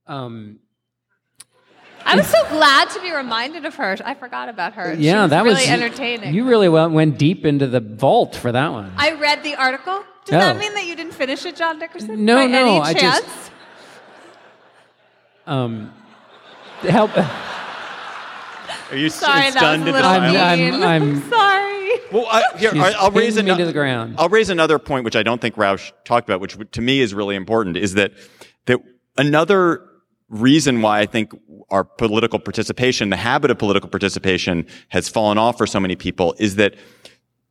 [0.07, 0.61] Um,
[2.07, 3.97] I was so glad to be reminded of her.
[4.05, 4.95] I forgot about her.
[4.95, 6.35] She yeah, was that really was really entertaining.
[6.35, 8.93] You really well went deep into the vault for that one.
[8.97, 10.05] I read the article.
[10.27, 10.39] Does Oh.
[10.39, 12.25] that mean that you didn't finish it, John Dickerson?
[12.25, 13.21] No, by no, Any I chance?
[13.21, 13.51] just-
[15.47, 15.93] um,
[16.83, 17.11] help.
[17.17, 20.85] Are you Sorry, that was stunned a into little I'm- silence?
[20.85, 22.01] I'm- I'm- sorry.
[22.13, 24.15] Well, I, here, She's I'll raise pinned me ano- to the ground.
[24.19, 27.13] I'll raise another point, which I don't think Rauch talked about, which to me is
[27.15, 28.13] really important, is that
[28.67, 28.81] that
[29.17, 29.83] another
[30.29, 31.33] reason why I think
[31.71, 36.35] our political participation, the habit of political participation, has fallen off for so many people,
[36.39, 36.75] is that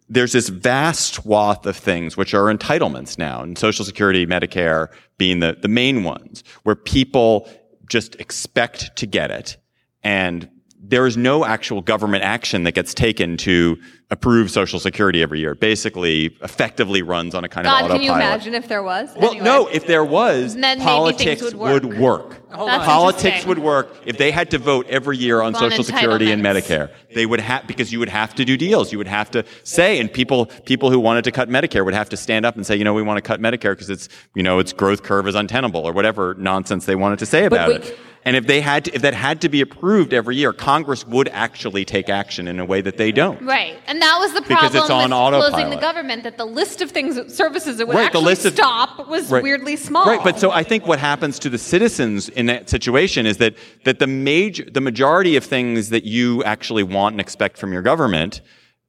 [0.10, 5.40] there's this vast swath of things which are entitlements now, and Social Security, Medicare being
[5.40, 7.50] the, the main ones, where people
[7.90, 9.58] just expect to get it.
[10.04, 10.50] And
[10.86, 13.80] there is no actual government action that gets taken to
[14.12, 15.56] approve Social Security every year.
[15.56, 18.34] Basically, effectively runs on a kind God, of can you autopilot.
[18.34, 19.10] imagine if there was?
[19.16, 19.46] Well, Anyway.
[19.46, 21.84] no, if there was, Then politics would work.
[21.98, 22.42] work.
[22.52, 26.32] That's Politics would work if they had to vote every year on On Social Security
[26.32, 26.44] and.
[26.44, 26.92] Medicare.
[27.16, 28.92] They would have because you would have to do deals.
[28.92, 32.10] You would have to say, and people people who wanted to cut Medicare would have
[32.10, 34.44] to stand up and say, you know, we want to cut Medicare because it's you
[34.44, 37.82] know its growth curve is untenable or whatever nonsense they wanted to say about wait.
[37.86, 37.98] it.
[38.26, 41.28] And if they had to, if that had to be approved every year, Congress would
[41.30, 43.42] actually take action in a way that they don't.
[43.42, 46.24] Right, and that was the problem Because it's on with closing the government.
[46.24, 49.30] That the list of things, services it would Right, the actually list of- stop was
[49.30, 49.44] Right.
[49.44, 50.06] weirdly small.
[50.06, 53.56] Right, but so I think what happens to the citizens in that situation is that
[53.84, 57.82] that the major, the majority of things that you actually want and expect from your
[57.82, 58.42] government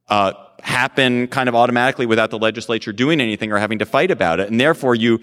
[0.08, 4.38] uh, happen kind of automatically without the legislature doing anything or having to fight about
[4.40, 5.20] it, and therefore you.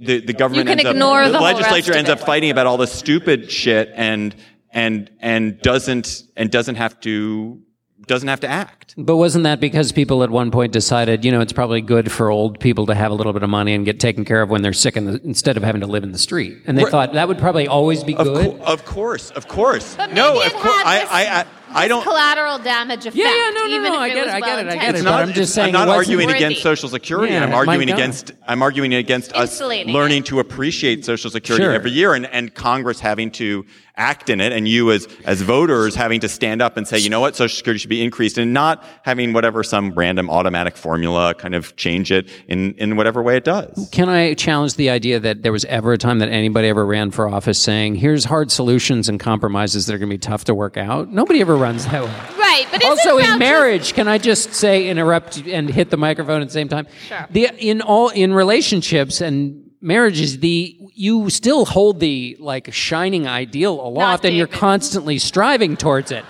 [0.00, 2.12] The, the government can ends ignore up, the whole legislature rest of ends it.
[2.18, 4.34] up fighting about all the stupid shit and
[4.72, 7.60] and and doesn't and doesn't have to
[8.06, 8.94] doesn't have to act.
[8.96, 12.30] But wasn't that because people at one point decided, you know, it's probably good for
[12.30, 14.62] old people to have a little bit of money and get taken care of when
[14.62, 16.58] they're sick in the, instead of having to live in the street?
[16.66, 16.90] And they Right.
[16.90, 18.58] thought that would probably always be Of, good.
[18.58, 19.94] co- of course, of course.
[19.96, 20.82] But no, maybe of it course.
[20.82, 22.02] had I, I, I, I don't.
[22.02, 23.16] collateral damage effect.
[23.16, 24.82] Yeah, yeah, no, no, no, I get was it, I get it, I get well-intentioned.
[24.82, 24.94] it.
[24.96, 26.38] It's but not, I'm just saying I'm not arguing worthy.
[26.44, 27.32] against Social Security.
[27.34, 28.32] Yeah, I'm arguing against.
[28.46, 30.26] I'm arguing against us learning it.
[30.26, 31.72] to appreciate Social Security Sure.
[31.72, 33.64] every year, and, and Congress having to
[34.00, 37.10] act in it, and you as as voters having to stand up and say, you
[37.10, 41.34] know what, Social Security should be increased, and not having whatever some random automatic formula
[41.34, 43.88] kind of change it in in whatever way it does.
[43.92, 47.10] Can I challenge the idea that there was ever a time that anybody ever ran
[47.10, 50.54] for office saying, here's hard solutions and compromises that are going to be tough to
[50.54, 51.10] work out?
[51.10, 52.10] Nobody ever runs that way.
[52.38, 55.96] Right, but also Rauch in just- marriage can i just say interrupt and hit the
[55.96, 57.26] microphone at the same time Sure.
[57.30, 63.80] the in all in relationships and marriages the you still hold the like shining ideal
[63.80, 66.24] aloft and you're constantly striving towards it.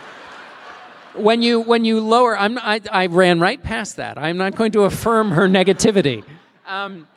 [1.15, 4.17] When you when you lower i'm i, I ran right past that.
[4.19, 6.25] I'm not going to affirm her negativity.
[6.67, 7.09] Um,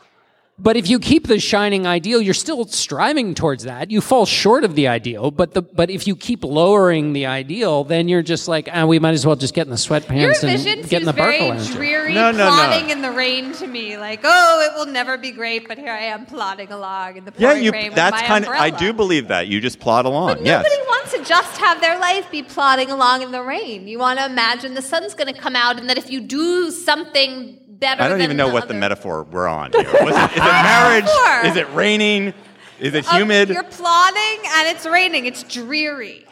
[0.60, 3.90] but if you keep the shining ideal, you're still striving towards that.
[3.90, 7.84] You fall short of the ideal, but the but if you keep lowering the ideal,
[7.84, 10.64] then you're just like, ah, we might as well just get in the sweatpants and
[10.64, 11.72] get in seems the very Barcalounger.
[11.74, 12.48] dreary, No, no, no.
[12.50, 13.98] plodding in the rain to me.
[13.98, 17.34] Like, oh, it will never be great, but here I am plodding along in the
[17.38, 17.72] Yeah, you.
[17.72, 18.52] rain with That's my kind of.
[18.52, 20.28] I do believe that you just plod along.
[20.36, 20.64] But yes.
[20.64, 23.88] nobody wants to just have their life be plodding along in the rain.
[23.88, 26.70] You want to imagine the sun's going to come out, and that if you do
[26.70, 29.72] something better, I don't than even know what the metaphor we're on.
[29.72, 29.84] Here.
[29.84, 31.46] Was it, is it marriage?
[31.46, 32.34] Is it raining?
[32.80, 33.50] Is it Um, humid?
[33.50, 35.26] You're plodding, and it's raining.
[35.26, 36.26] It's dreary.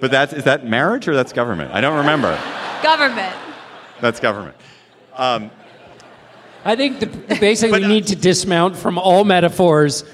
[0.00, 1.72] But that's is that marriage or that's government?
[1.72, 2.38] I don't remember.
[2.82, 3.36] Government.
[4.00, 4.56] That's government.
[6.64, 7.06] I think the,
[7.40, 10.04] basically But, we uh, need to dismount from all metaphors.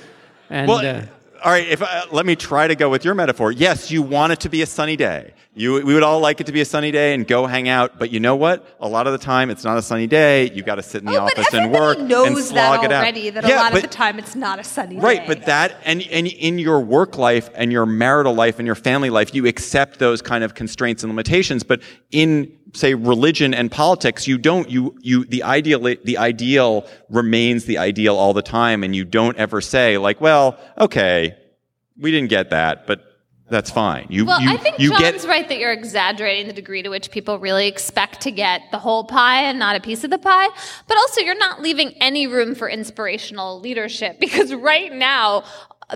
[0.51, 1.03] And Well, uh,
[1.45, 1.67] all right.
[1.69, 3.53] If uh, let me try to go with your metaphor.
[3.53, 5.35] Yes, you want it to be a sunny day.
[5.55, 7.99] You, we would all like it to be a sunny day and go hang out.
[7.99, 8.65] But you know what?
[8.81, 10.51] A lot of the time, it's not a sunny day.
[10.53, 12.93] You got to sit in the Oh, office and work knows and that slog it
[12.93, 13.03] out.
[13.03, 13.31] already.
[13.31, 15.27] That Yeah, a lot but- of the time it's not a sunny Right, day.
[15.27, 19.11] but that and and in your work life and your marital life and your family
[19.11, 21.65] life, you accept those kind of constraints and limitations.
[21.65, 21.81] But
[22.13, 24.71] in say religion and politics, you don't.
[24.71, 29.37] You you the ideal the ideal remains the ideal all the time, and you don't
[29.39, 31.35] ever say like, well, okay,
[31.99, 33.01] we didn't get that, but
[33.51, 34.07] that's fine.
[34.11, 36.91] You Well, you I think you John's get right that you're exaggerating the degree to
[36.91, 40.19] which people really expect to get the whole pie and not a piece of the
[40.19, 40.49] pie.
[40.87, 45.45] But also, you're not leaving any room for inspirational leadership because right now,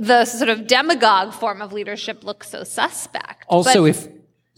[0.00, 3.44] the sort of demagogue form of leadership looks so suspect.
[3.48, 4.08] also, But- if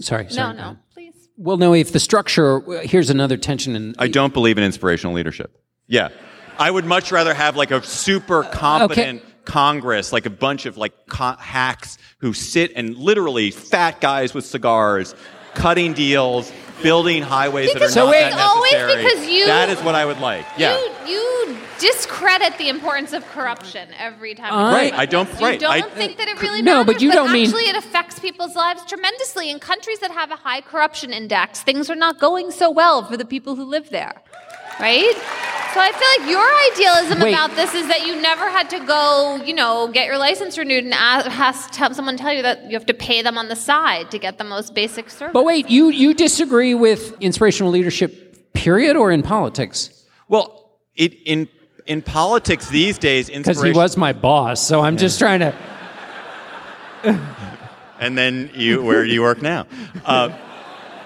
[0.00, 1.28] sorry, no, sorry, no, please.
[1.36, 1.74] well, no.
[1.74, 3.94] If the structure, here's another tension in.
[3.98, 5.60] I don't believe in inspirational leadership.
[5.88, 6.10] Yeah.
[6.56, 10.76] I would much rather have like a super uh, competent Congress, like a bunch of
[10.76, 15.14] like co- hacks who sit and literally fat guys with cigars,
[15.54, 16.50] cutting deals,
[16.82, 19.04] building highways that are Because not wait- that always necessary.
[19.04, 20.44] because you- that is what I would like.
[20.56, 20.76] Yeah.
[21.06, 24.52] You, you discredit the importance of corruption every time.
[24.52, 25.40] you I- talk Right, I don't- this.
[25.40, 26.64] You right, don't I- think that it really matters.
[26.64, 26.94] No, matters.
[26.94, 29.50] but you don't mean- actually it affects people's lives tremendously.
[29.50, 33.16] In countries that have a high corruption index, things are not going so well for
[33.16, 34.14] the people who live there.
[34.80, 35.14] Right?
[35.74, 37.32] So I feel like your idealism Wait.
[37.32, 40.84] about this is that you never had to go, you know, get your license renewed
[40.84, 43.48] and ask, has to have someone tell you that you have to pay them on
[43.48, 45.32] the side to get the most basic service.
[45.32, 50.04] but wait, you you disagree with inspirational leadership, period, or in politics?
[50.28, 51.48] Well, it, in
[51.86, 55.54] in politics these days, Because he was my boss, so I'm just trying to.
[58.00, 59.66] and then you, where do you work now?
[60.04, 60.30] Uh,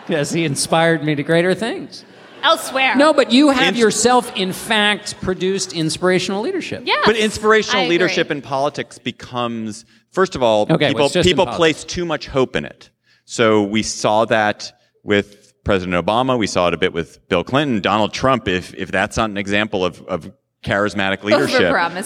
[0.09, 2.03] Yes, he inspired me to greater things.
[2.43, 2.95] Elsewhere.
[2.97, 6.83] No, but you have Ins- yourself, in fact, produced inspirational leadership.
[6.85, 7.95] Yes, But inspirational I agree.
[7.95, 12.05] leadership in politics becomes, first of all, Okay, people, it's just in people place too
[12.05, 12.91] much hope in it.
[13.25, 14.73] So we saw that
[15.05, 16.39] with President Obama.
[16.39, 18.49] We saw it a bit with Bill Clinton, Donald Trump.
[18.49, 20.33] If if that's not an example of, of
[20.65, 21.61] charismatic leadership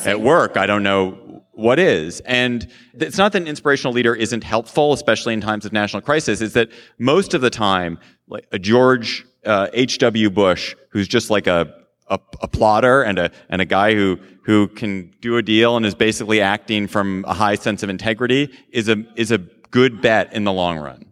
[0.06, 2.20] at work, I don't know what is.
[2.20, 6.40] And it's not that an inspirational leader isn't helpful, especially in times of national crisis.
[6.40, 10.30] Is that most of the time, like a George uh, H.W.
[10.30, 11.74] Bush, who's just like a,
[12.08, 15.86] a a plotter and a and a guy who who can do a deal and
[15.86, 20.32] is basically acting from a high sense of integrity, is a is a good bet
[20.32, 21.06] in the long run.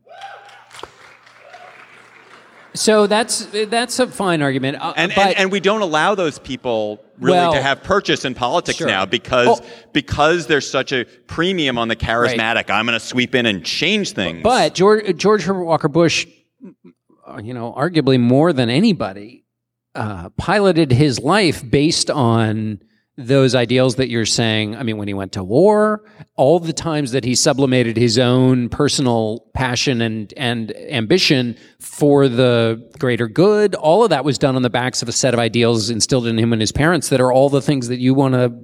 [2.73, 4.79] So that's that's a fine argument.
[4.81, 8.25] Uh, And, but, and and we don't allow those people really Well, to have purchase
[8.25, 8.87] in politics sure.
[8.87, 9.66] now because Oh.
[9.93, 12.71] because there's such a premium on the charismatic.
[12.71, 14.43] I'm going to sweep in and change things.
[14.45, 16.27] But George, George Herbert Walker Bush,
[16.64, 16.71] uh,
[17.43, 19.45] you know, arguably more than anybody,
[19.95, 22.81] uh, piloted his life based on
[23.16, 24.77] those ideals that you're saying.
[24.77, 26.05] I mean, when he went to war,
[26.37, 32.90] all the times that he sublimated his own personal passion and and ambition for the
[32.99, 35.90] greater good, all of that was done on the backs of a set of ideals
[35.90, 38.55] instilled in him and his parents that are all the things that you want to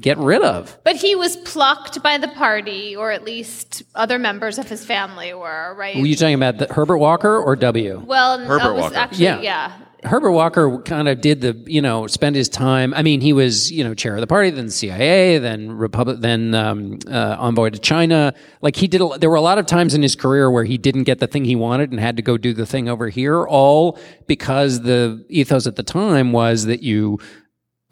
[0.00, 0.78] get rid of.
[0.84, 5.32] But he was plucked by the party, or at least other members of his family
[5.34, 5.96] were, right?
[5.96, 8.02] Were you talking about the Herbert Walker or W?
[8.06, 8.96] well, Herbert was Walker.
[8.96, 9.40] actually, Yeah.
[9.40, 9.72] yeah.
[10.02, 12.94] Herbert Walker kind of did the, you know, spend his time.
[12.94, 16.54] I mean, he was, you know, chair of the party, then CIA, then Republic, then
[16.54, 18.32] um, uh, envoy to China.
[18.62, 19.02] Like he did.
[19.02, 21.26] A, there were a lot of times in his career where he didn't get the
[21.26, 25.22] thing he wanted and had to go do the thing over here, all because the
[25.28, 27.18] ethos at the time was that you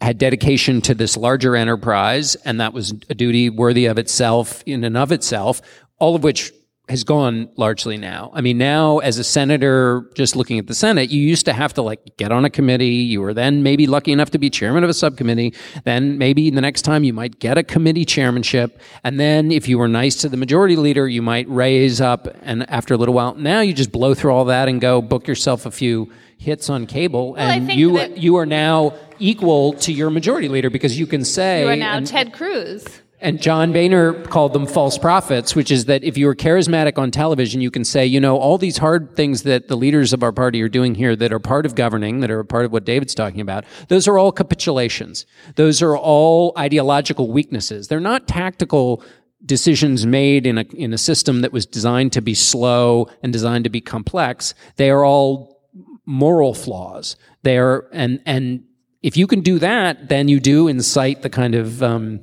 [0.01, 4.83] had dedication to this larger enterprise, and that was a duty worthy of itself in
[4.83, 5.61] and of itself.
[5.99, 6.53] All of which
[6.89, 8.31] has gone largely now.
[8.33, 11.73] I mean, now as a senator, just looking at the Senate, you used to have
[11.75, 12.87] to like get on a committee.
[12.87, 15.53] You were then maybe lucky enough to be chairman of a subcommittee.
[15.83, 18.81] Then maybe the next time you might get a committee chairmanship.
[19.03, 22.27] And then if you were nice to the majority leader, you might raise up.
[22.41, 25.27] And after a little while, now you just blow through all that and go book
[25.27, 27.35] yourself a few hits on cable.
[27.37, 31.23] I and you, that- you are now equal to your majority leader because you can
[31.23, 32.85] say, You are now and- Ted Cruz.
[33.21, 37.11] And John Boehner called them false prophets, which is that if you are charismatic on
[37.11, 40.31] television, you can say, you know, all these hard things that the leaders of our
[40.31, 43.13] party are doing here that are part of governing, that are part of what David's
[43.13, 45.25] talking about, those are all capitulations.
[45.55, 47.89] Those are all ideological weaknesses.
[47.89, 49.03] They're not tactical
[49.45, 53.65] decisions made in a, in a system that was designed to be slow and designed
[53.65, 54.53] to be complex.
[54.77, 55.61] They are all
[56.05, 57.17] moral flaws.
[57.43, 58.63] They are, and, and
[59.01, 62.21] if you can do that, then you do incite the kind of, um,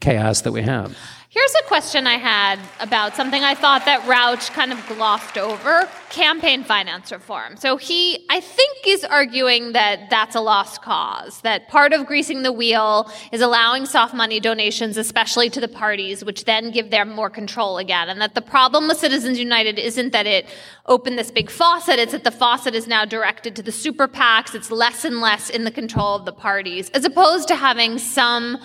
[0.00, 0.96] chaos that we have.
[1.36, 5.86] Here's a question I had about something I thought that Rauch kind of glossed over
[6.08, 7.58] campaign finance reform.
[7.58, 12.42] So he, I think, is arguing that that's a lost cause, that part of greasing
[12.42, 17.10] the wheel is allowing soft money donations, especially to the parties, which then give them
[17.10, 18.08] more control again.
[18.08, 20.46] And that the problem with Citizens United isn't that it
[20.86, 24.54] opened this big faucet, it's that the faucet is now directed to the super PACs,
[24.54, 28.56] it's less and less in the control of the parties, as opposed to having some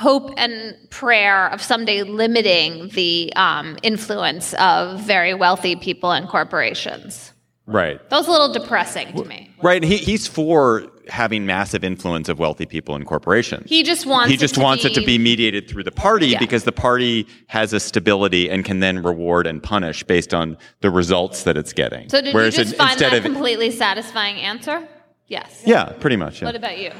[0.00, 7.32] hope and prayer of someday limiting the um, influence of very wealthy people and corporations.
[7.66, 7.98] right.
[8.10, 9.50] That was a little depressing to me.
[9.62, 9.82] Right.
[9.82, 13.68] And he, he's for having massive influence of wealthy people and corporations.
[13.68, 15.92] He just wants he just it to wants be, it to be mediated through the
[15.92, 16.38] party Yeah.
[16.38, 20.90] because the party has a stability and can then reward and punish based on the
[20.90, 22.08] results that it's getting.
[22.08, 24.88] So did Whereas you just it- find that of completely satisfying answer?
[25.26, 25.62] Yes.
[25.64, 26.40] yeah, pretty much.
[26.40, 26.48] Yeah.
[26.48, 26.90] What about you?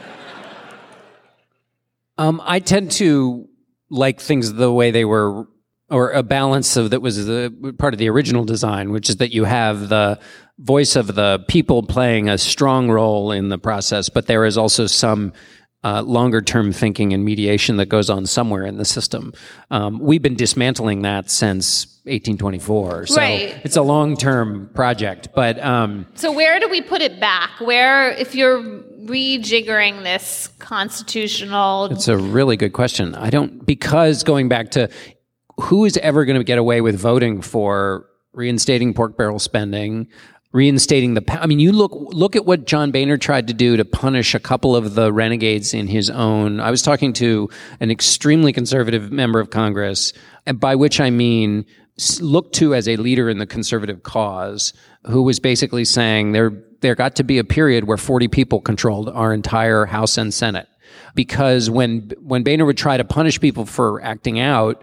[2.21, 3.49] Um, I tend to
[3.89, 5.49] like things the way they were
[5.89, 9.33] or a balance of that was the part of the original design, which is that
[9.33, 10.21] you have the
[10.59, 14.87] voice of the people playing a strong role in the process, but there is also
[14.87, 15.33] some
[15.83, 19.33] uh, longer term thinking and mediation that goes on somewhere in the system.
[19.70, 23.59] Um, we've been dismantling that since 1824, so Right.
[23.64, 25.28] it's a long term project.
[25.35, 27.51] But um, So where do we put it back?
[27.61, 28.62] Where, if you're
[29.05, 33.14] rejiggering this constitutional, It's a really good question.
[33.14, 34.89] I don't because going back to
[35.61, 40.09] who is ever going to get away with voting for reinstating pork barrel spending,
[40.53, 41.24] reinstating the.
[41.40, 44.40] I mean, you look look at what John Boehner tried to do to punish a
[44.40, 46.61] couple of the renegades in his own.
[46.61, 47.48] I was talking to
[47.80, 50.12] an extremely conservative member of Congress,
[50.46, 51.66] and by which I mean
[52.20, 54.72] looked to as a leader in the conservative cause,
[55.07, 59.09] who was basically saying there there got to be a period where 40 people controlled
[59.11, 60.66] our entire House and Senate
[61.14, 64.82] because when when Boehner would try to punish people for acting out,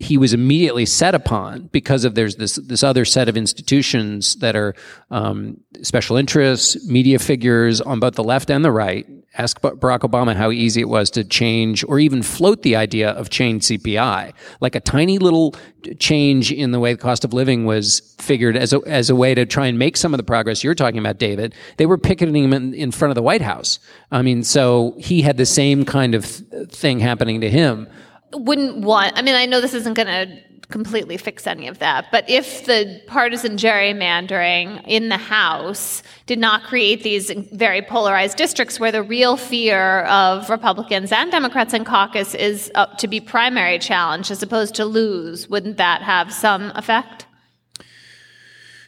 [0.00, 4.56] he was immediately set upon because of there's this this other set of institutions that
[4.56, 4.74] are
[5.10, 9.06] um, special interests, media figures on both the left and the right.
[9.38, 13.30] Ask Barack Obama how easy it was to change or even float the idea of
[13.30, 15.54] chained CPI, like a tiny little
[15.98, 19.34] change in the way the cost of living was figured as a, as a way
[19.34, 21.54] to try and make some of the progress you're talking about, David.
[21.76, 23.78] They were picketing him in, in front of the White House.
[24.10, 27.86] I mean, so he had the same kind of th- thing happening to him.
[28.32, 32.06] Wouldn't want, I mean, I know this isn't going to completely fix any of that,
[32.12, 38.78] but if the partisan gerrymandering in the House did not create these very polarized districts
[38.78, 43.80] where the real fear of Republicans and Democrats in caucus is up to be primary
[43.80, 47.26] challenge as opposed to lose, wouldn't that have some effect?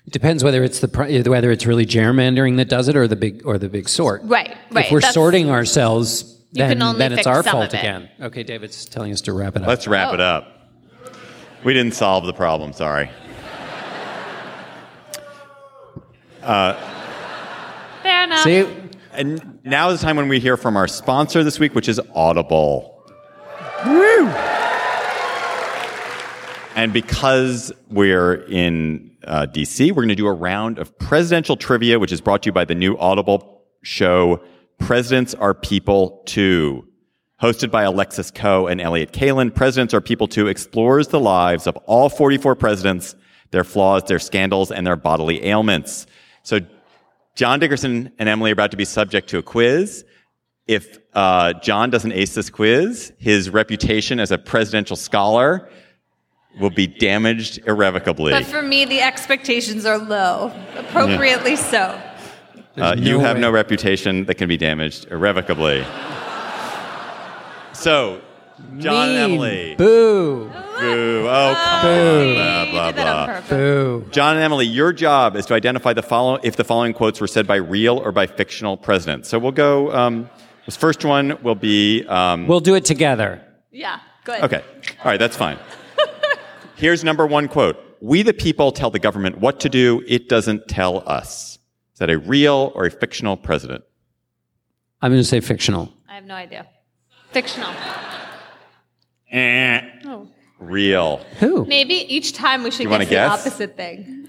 [0.07, 3.43] It depends whether it's the whether it's really gerrymandering that does it or the big
[3.45, 4.23] or the big sort.
[4.25, 4.85] Right, right.
[4.87, 7.79] If we're That's- sorting ourselves, You then, can only then it's our some fault it.
[7.79, 8.11] again.
[8.21, 9.69] Okay, David's telling us to wrap it up.
[9.69, 10.71] Let's wrap it up.
[11.65, 13.07] We didn't solve the problem, sorry.
[18.03, 18.41] Fair enough.
[18.41, 18.67] See,
[19.13, 21.99] And now is the time when we hear from our sponsor this week, which is
[22.15, 23.03] Audible.
[23.87, 24.27] Woo!
[26.75, 31.99] And because we're in uh, DC, we're going to do a round of presidential trivia,
[31.99, 34.43] which is brought to you by the new Audible show,
[34.87, 36.87] Presidents Are People Too.
[37.41, 41.77] Hosted by Alexis Coe and Elliott Kalan, Presidents Are People Too explores the lives of
[41.87, 43.15] all 44 presidents,
[43.53, 46.07] their flaws, their scandals, and their bodily ailments.
[46.43, 46.61] So
[47.37, 50.05] John Dickerson and Emily are about to be subject to a quiz.
[50.67, 55.71] If uh, John doesn't ace this quiz, his reputation as a presidential scholar
[56.61, 58.33] will be damaged irrevocably.
[58.33, 62.01] But for me, the expectations are low, appropriately so.
[62.77, 63.41] Uh, you have way.
[63.43, 65.85] no reputation that can be damaged irrevocably.
[67.73, 68.21] So,
[68.79, 69.19] John and.
[69.19, 69.75] Emily.
[69.77, 70.49] Boo.
[70.79, 71.27] Boo.
[71.29, 72.31] Oh, come Boo.
[72.31, 72.35] on.
[72.35, 73.41] Blah, blah, did that on blah.
[73.57, 74.07] Boo.
[74.11, 77.27] John and Emily, your job is to identify the follow- if the following quotes were
[77.27, 79.29] said by real or by fictional presidents.
[79.29, 79.93] So we'll go.
[79.93, 80.31] Um,
[80.67, 82.05] this first one will be.
[82.07, 83.43] Um, We'll do it together.
[83.73, 84.43] Yeah, good.
[84.43, 84.63] okay.
[85.01, 85.59] All right, that's fine.
[86.77, 90.69] Here's number one quote We the people tell the government what to do, it doesn't
[90.69, 91.52] tell us.
[92.03, 93.85] Is that a real or a fictional president?
[95.01, 95.93] I'm going to say fictional.
[96.09, 96.67] I have no idea.
[97.31, 97.73] Fictional.
[99.31, 99.81] Eh.
[100.07, 100.27] Oh.
[100.59, 101.19] Real.
[101.39, 101.65] Who?
[101.65, 104.29] Maybe each time we should You wanna guess the opposite thing.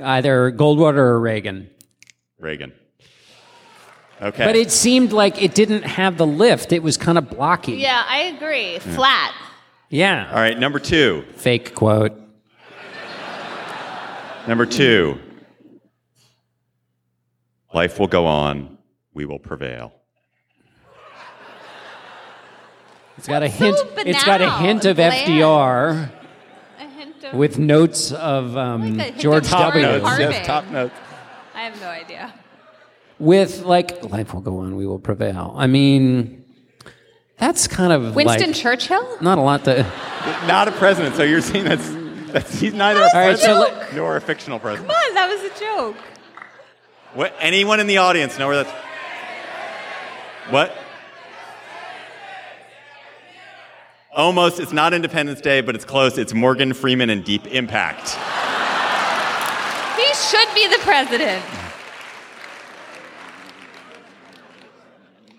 [0.00, 1.68] Either Goldwater or Reagan.
[2.38, 2.72] Reagan.
[4.22, 4.44] Okay.
[4.44, 6.72] But it seemed like it didn't have the lift.
[6.72, 7.72] It was kind of blocky.
[7.72, 8.78] Yeah, I agree.
[8.78, 9.34] Flat.
[9.90, 10.28] Yeah.
[10.30, 11.24] All right, number two.
[11.34, 12.12] Fake quote.
[14.46, 15.18] Number two.
[17.72, 18.78] Life will go on.
[19.14, 19.92] We will prevail.
[23.18, 23.78] It's got a so hint.
[24.06, 26.10] It's got a hint of and FDR
[26.78, 30.00] A hint of with notes of um, Like George of Warren W.
[30.00, 30.30] Harding.
[30.30, 30.94] Yes, top notes.
[31.54, 32.32] I have no idea.
[33.18, 34.76] With like, life will go on.
[34.76, 35.52] We will prevail.
[35.56, 36.44] I mean,
[37.38, 39.18] that's kind of Winston like, Churchill?
[39.20, 39.84] not a lot to.
[40.46, 41.88] Not a president, so you're saying that's,
[42.32, 44.90] that's he's neither a All right, so president let- nor a fictional president.
[44.90, 45.96] Come on, that was a joke.
[47.14, 48.72] What, anyone in the audience know where that's?
[50.50, 50.76] What?
[54.14, 54.60] Almost.
[54.60, 56.18] It's not Independence Day, but it's close.
[56.18, 58.10] It's Morgan Freeman and Deep Impact.
[59.98, 61.44] He should be the president.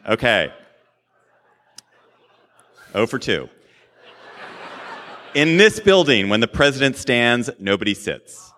[0.07, 0.51] Okay.
[2.95, 3.47] Oh for 2.
[5.35, 8.48] In this building, when the president stands, nobody sits.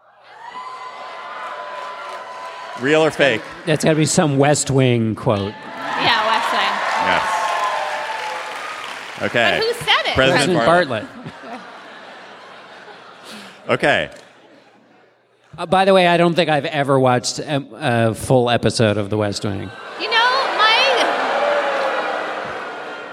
[2.82, 3.42] Real or fake?
[3.66, 5.54] That's got to be some West Wing quote.
[5.54, 6.74] Yeah, West Wing.
[7.06, 7.28] Yes.
[9.30, 9.60] Okay.
[9.60, 10.16] But who said it?
[10.16, 11.06] President President Bartlet.
[11.08, 11.62] Bartlet.
[13.70, 14.10] Okay.
[15.58, 17.64] Uh, by the way, I don't think I've ever watched a,
[18.10, 19.70] a full episode of The West Wing.
[20.00, 20.76] You know, my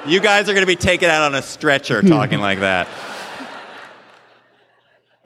[0.07, 2.89] You guys are going to be taken out on a stretcher talking like that.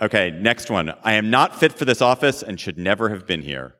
[0.00, 0.92] Okay, next one.
[1.04, 3.76] I am not fit for this office and should never have been here.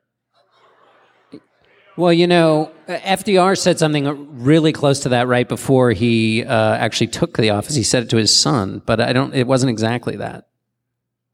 [1.95, 6.75] Well, you know, uh, FDR said something really close to that right before he uh,
[6.75, 7.75] actually took the office.
[7.75, 9.33] He said it to his son, but I don't.
[9.35, 10.47] It wasn't exactly that.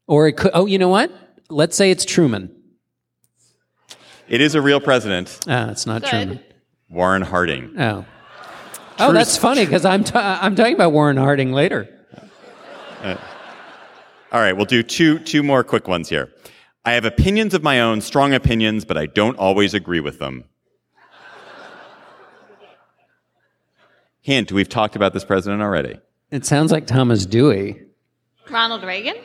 [0.06, 0.50] Or it could.
[0.52, 1.10] Oh, you know what?
[1.48, 2.54] Let's say it's Truman.
[4.28, 6.10] It is a real president, Ah, it's not Good.
[6.10, 6.40] Truman.
[6.88, 7.74] Warren Harding.
[7.78, 8.04] Oh.
[8.98, 11.88] Oh, that's funny because I'm t- I'm talking about Warren Harding later.
[13.02, 16.30] All right, we'll do two two more quick ones here.
[16.84, 20.44] I have opinions of my own, strong opinions, but I don't always agree with them.
[24.22, 25.98] Hint, we've talked about this president already.
[26.30, 27.82] It sounds like Thomas Dewey.
[28.50, 29.16] Ronald Reagan.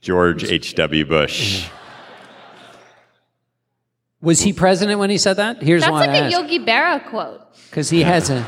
[0.00, 1.04] George H.W.
[1.06, 1.68] Bush.
[4.20, 5.62] Was he president when he said that?
[5.62, 7.40] Here's That's why like I a Yogi Berra quote.
[7.70, 8.44] because he has a.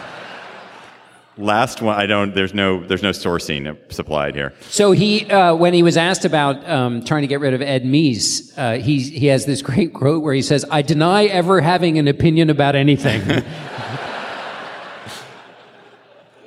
[1.36, 2.32] Last one, I don't.
[2.32, 2.84] There's no.
[2.84, 4.52] There's no sourcing supplied here.
[4.70, 7.82] So he, uh, when he was asked about um, trying to get rid of Ed
[7.82, 11.98] Meese, uh, he he has this great quote where he says, "I deny ever having
[11.98, 13.42] an opinion about anything."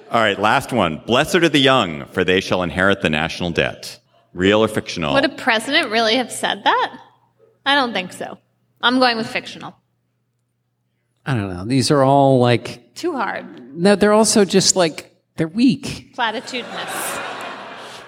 [0.10, 1.02] All right, last one.
[1.06, 4.00] Blessed are the young, for they shall inherit the national debt.
[4.34, 5.14] Real or fictional?
[5.14, 7.00] Would a president really have said that?
[7.66, 8.38] I don't think so.
[8.82, 9.76] I'm going with fictional.
[11.26, 11.66] I don't know.
[11.66, 13.76] These are all like Too hard.
[13.78, 16.16] no, they're also just like they're weak.
[16.16, 17.24] Platitudinous.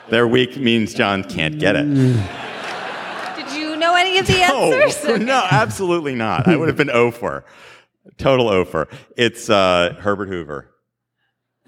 [0.10, 1.84] Their weak means John can't get it.
[3.36, 5.04] Did you know any of the answers?
[5.04, 6.48] No, no, absolutely not.
[6.48, 7.44] I would have been O for.
[8.18, 8.88] Total O for.
[9.18, 10.69] It's uh, Herbert Hoover.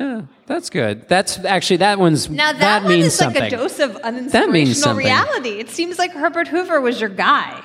[0.02, 1.08] Yeah, that's good.
[1.08, 3.40] That's actually that one's Now that, one means is something.
[3.40, 5.60] like a dose of That means uninspirational reality.
[5.60, 7.64] It seems like Herbert Hoover was your guy.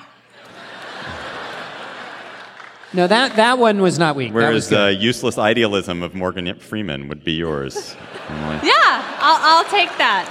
[2.93, 4.33] No, that that one was not weak.
[4.33, 4.77] Whereas good.
[4.77, 7.95] the useless idealism of Morgan Freeman would be yours.
[8.29, 8.59] Emily.
[8.63, 10.25] Yeah, I'll, I'll take that.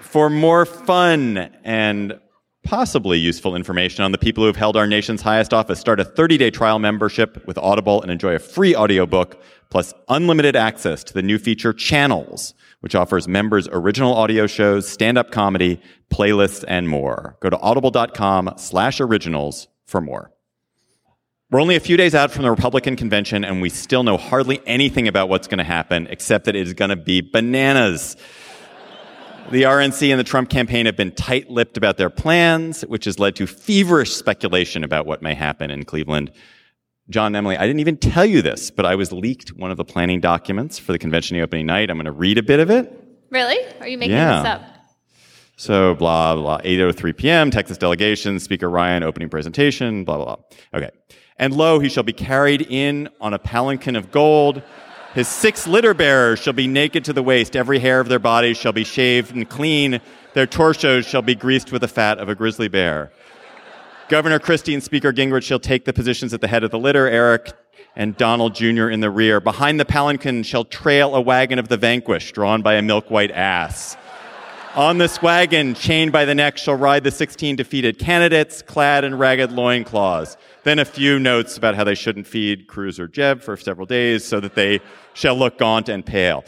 [0.00, 2.20] For more fun and
[2.66, 6.04] possibly useful information on the people who have held our nation's highest office, start a
[6.04, 9.40] 30-day trial membership with Audible and enjoy a free audiobook
[9.70, 15.30] plus unlimited access to the new feature Channels, which offers members original audio shows, stand-up
[15.30, 17.36] comedy, playlists, and more.
[17.40, 20.32] Go to audible.com slash originals for more.
[21.50, 24.60] We're only a few days out from the Republican convention, and we still know hardly
[24.66, 28.16] anything about what's going to happen, except that it is going to be bananas.
[29.52, 33.20] The RNC and the Trump campaign have been tight lipped about their plans, which has
[33.20, 36.32] led to feverish speculation about what may happen in Cleveland.
[37.10, 39.76] John and Emily, I didn't even tell you this, but I was leaked one of
[39.76, 41.90] the planning documents for the convention opening night.
[41.90, 42.92] I'm going to read a bit of it.
[43.30, 43.56] Really?
[43.80, 44.42] Are you making Yeah.
[44.42, 44.62] this up?
[45.56, 46.58] So blah blah.
[46.62, 47.50] 8:03 p.m.
[47.52, 48.40] Texas delegation.
[48.40, 50.04] Speaker Ryan opening presentation.
[50.04, 50.44] Blah blah blah.
[50.74, 50.90] Okay.
[51.38, 54.62] And lo, he shall be carried in on a palanquin of gold.
[55.16, 57.56] His six litter bearers shall be naked to the waist.
[57.56, 59.98] Every hair of their bodies shall be shaved and clean.
[60.34, 63.10] Their torsos shall be greased with the fat of a grizzly bear.
[64.10, 67.08] Governor Christie and Speaker Gingrich shall take the positions at the head of the litter.
[67.08, 67.54] Eric
[67.96, 68.90] and Donald Jr.
[68.90, 69.40] in the rear.
[69.40, 73.30] Behind the palanquin shall trail a wagon of the vanquished, drawn by a milk white
[73.30, 73.96] ass.
[74.74, 79.16] On this wagon, chained by the neck, shall ride the 16 defeated candidates, clad in
[79.16, 80.36] ragged loincloths.
[80.66, 84.24] Then a few notes about how they shouldn't feed Cruz or Jeb for several days
[84.24, 84.80] so that they
[85.14, 86.44] shall look gaunt and pale.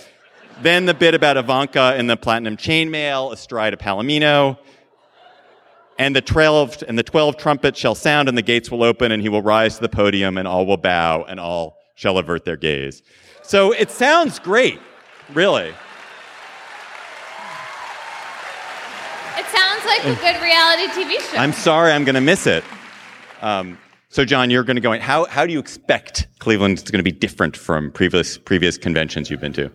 [0.61, 4.59] Then the bit about Ivanka in the platinum chainmail astride a Palomino.
[6.01, 9.23] And the, 12, and the 12 trumpets shall sound, and the gates will open, and
[9.23, 12.57] he will rise to the podium, and all will bow, and all shall avert their
[12.57, 13.05] gaze.
[13.43, 14.81] So it sounds great,
[15.33, 15.73] really.
[19.37, 21.39] It sounds like a good reality TV show.
[21.39, 22.65] I'm sorry, I'm going to miss it.
[23.43, 23.79] Um,
[24.11, 25.01] so, John, you're going to go in.
[25.01, 29.31] How, how do you expect Cleveland is going to be different from previous, previous conventions
[29.31, 29.71] you've been to?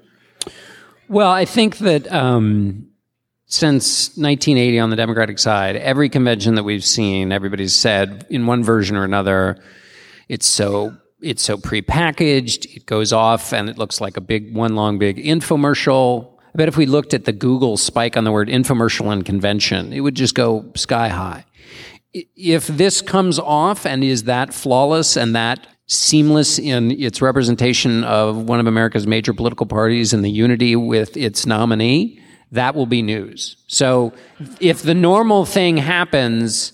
[1.08, 2.88] Well, I think that um,
[3.46, 8.64] since 1980 on the Democratic side, every convention that we've seen, everybody's said in one
[8.64, 9.62] version or another,
[10.28, 12.76] it's so it's so prepackaged.
[12.76, 16.34] It goes off and it looks like a big one long big infomercial.
[16.54, 19.94] I bet if we looked at the Google spike on the word infomercial and convention,
[19.94, 21.46] it would just go sky high.
[22.14, 28.44] If this comes off and is that flawless and that seamless in its representation of
[28.44, 32.20] one of America's major political parties and the unity with its nominee,
[32.52, 33.58] that will be news.
[33.68, 34.14] So
[34.60, 36.74] if the normal thing happens,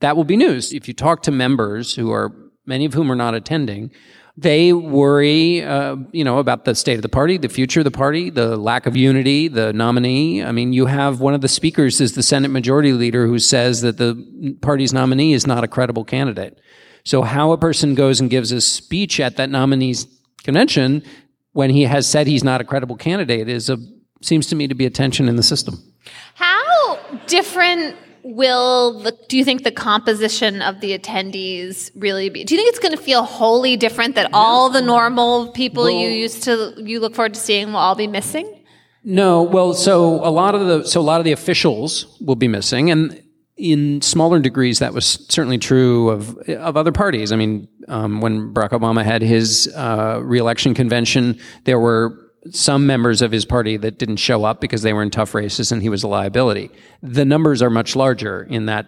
[0.00, 0.72] that will be news.
[0.72, 2.32] If you talk to members who are,
[2.64, 3.90] many of whom are not attending,
[4.38, 7.90] They worry, uh, you know, about the state of the party, the future of the
[7.90, 10.44] party, the lack of unity, the nominee.
[10.44, 13.80] I mean, you have one of the speakers is the Senate Majority Leader who says
[13.80, 16.58] that the party's nominee is not a credible candidate.
[17.04, 20.06] So how a person goes and gives a speech at that nominee's
[20.44, 21.02] convention
[21.52, 23.78] when he has said he's not a credible candidate is a
[24.22, 25.82] seems to me to be a tension in the system.
[26.34, 27.96] How different
[28.34, 32.68] will the do you think the composition of the attendees really be do you think
[32.70, 36.74] it's going to feel wholly different that all the normal people well, you used to
[36.78, 38.64] you look forward to seeing will all be missing?
[39.04, 42.48] No well so a lot of the so a lot of the officials will be
[42.48, 43.22] missing and
[43.56, 47.30] in smaller degrees that was certainly true of of other parties.
[47.30, 53.22] I mean um, when barack obama had his uh, reelection convention there were some members
[53.22, 55.88] of his party that didn't show up because they were in tough races and he
[55.88, 56.70] was a liability.
[57.02, 58.86] The numbers are much larger in that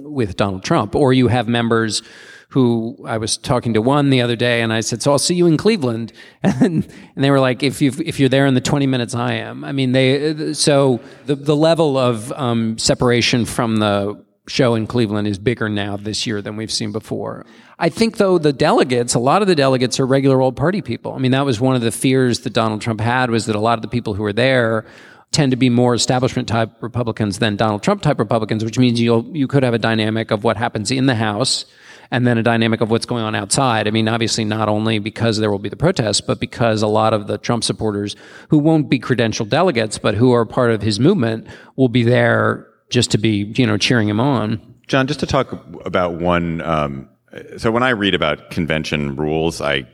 [0.00, 0.94] with Donald Trump.
[0.94, 2.02] Or you have members
[2.50, 5.34] who I was talking to one the other day and I said, so I'll see
[5.34, 6.12] you in Cleveland.
[6.42, 9.34] And, and they were like, if you if you're there in the 20 minutes I
[9.34, 9.64] am.
[9.64, 15.28] I mean, they, so the, the level of um, separation from the show in Cleveland
[15.28, 17.46] is bigger now this year than we've seen before.
[17.78, 21.12] I think, though, the delegates, a lot of the delegates are regular old party people.
[21.12, 23.60] I mean, that was one of the fears that Donald Trump had was that a
[23.60, 24.86] lot of the people who were there
[25.32, 29.30] tend to be more establishment type Republicans than Donald Trump type Republicans, which means you
[29.32, 31.66] you could have a dynamic of what happens in the House
[32.10, 33.86] and then a dynamic of what's going on outside.
[33.86, 37.14] I mean, obviously not only because there will be the protests, but because a lot
[37.14, 38.16] of the Trump supporters
[38.48, 42.66] who won't be credentialed delegates, but who are part of his movement will be there
[42.90, 44.60] just to be, you know, cheering him on.
[44.86, 45.52] John, just to talk
[45.84, 46.60] about one.
[46.60, 47.08] Um,
[47.56, 49.86] so when I read about convention rules, I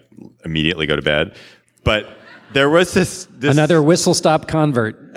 [0.45, 1.37] immediately go to bed.
[1.85, 2.09] But
[2.53, 4.97] there was this, this another whistle stop convert.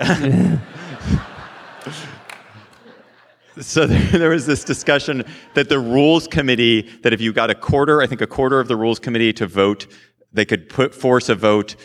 [3.60, 5.24] so there, there, was this discussion
[5.54, 8.68] that the rules committee that if you got a quarter, I think a quarter of
[8.68, 9.86] the rules committee to vote,
[10.32, 11.76] they could put force a vote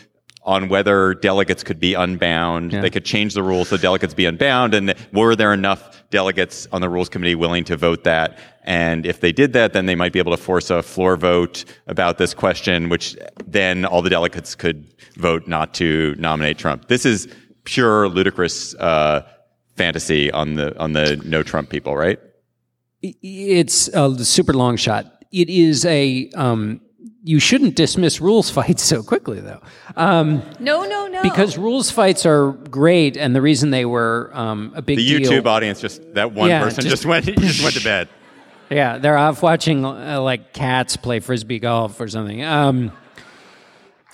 [0.45, 2.71] on whether delegates could be unbound.
[2.71, 2.81] Yeah.
[2.81, 4.75] They could change the rules so delegates be unbound.
[4.75, 8.37] And were there enough delegates on the rules committee willing to vote that?
[8.63, 11.65] And if they did that, then they might be able to force a floor vote
[11.87, 16.87] about this question, which then all the delegates could vote not to nominate Trump.
[16.87, 17.27] This is
[17.63, 19.27] pure ludicrous uh,
[19.75, 22.19] fantasy on the on the no Trump people, right?
[23.01, 25.05] It's a super long shot.
[25.31, 26.81] It is a um,
[27.23, 29.61] you shouldn't dismiss rules fights so quickly, though.
[29.95, 31.23] Um, no, no, no.
[31.23, 35.31] Because rules fights are great, and the reason they were um, a big the deal,
[35.31, 38.09] YouTube audience just that one yeah, person just, just went just went to bed.
[38.67, 42.43] Yeah, they're off watching uh, like cats play frisbee golf or something.
[42.43, 42.91] Um,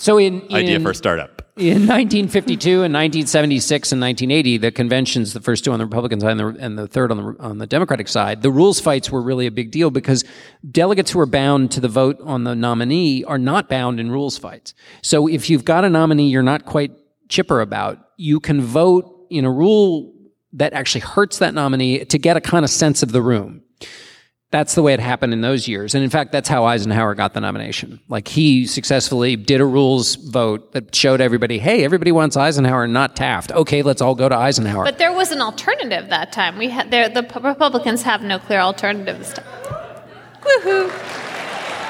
[0.01, 1.41] so in, in idea for a startup.
[1.57, 6.31] In 1952 and 1976 and 1980, the conventions, the first two on the Republican side
[6.31, 9.21] and the, and the third on the, on the Democratic side, the rules fights were
[9.21, 10.23] really a big deal because
[10.71, 14.39] delegates who are bound to the vote on the nominee are not bound in rules
[14.39, 14.73] fights.
[15.03, 16.93] So if you've got a nominee you're not quite
[17.29, 20.13] chipper about, you can vote in a rule
[20.53, 23.61] that actually hurts that nominee to get a kind of sense of the room
[24.51, 25.95] that's the way it happened in those years.
[25.95, 28.01] And in fact, that's how Eisenhower got the nomination.
[28.09, 33.15] Like he successfully did a rules vote that showed everybody, hey, everybody wants Eisenhower, not
[33.15, 33.53] Taft.
[33.53, 34.83] Okay, let's all go to Eisenhower.
[34.83, 36.57] But there was an alternative that time.
[36.57, 39.45] We had there, the Republicans have no clear alternative this time.
[40.41, 40.89] Woohoo!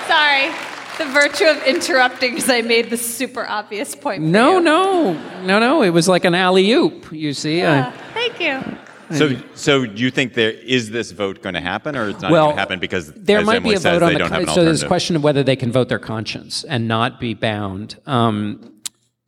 [0.08, 0.52] Sorry.
[0.98, 4.22] The virtue of interrupting because I made the super obvious point.
[4.22, 4.64] no, you.
[4.64, 5.82] no, no, no.
[5.82, 7.12] It was like an alley oop.
[7.12, 7.58] You see.
[7.58, 8.78] Yeah, I, thank you.
[9.18, 12.32] So, so do you think there is this vote going to happen, or it's not
[12.32, 14.52] well, going to happen because there might Emily be a vote on the.
[14.54, 18.00] so there's a question of whether they can vote their conscience and not be bound.
[18.06, 18.82] Um,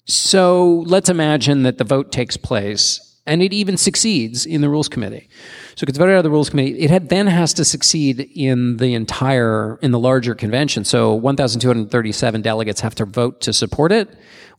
[0.06, 4.90] so let's imagine that the vote takes place and it even succeeds in the rules
[4.90, 5.30] committee.
[5.76, 6.80] So it gets voted out of the rules committee.
[6.80, 10.84] It had, then has to succeed in the entire in the larger convention.
[10.84, 14.10] So 1,237 delegates have to vote to support it.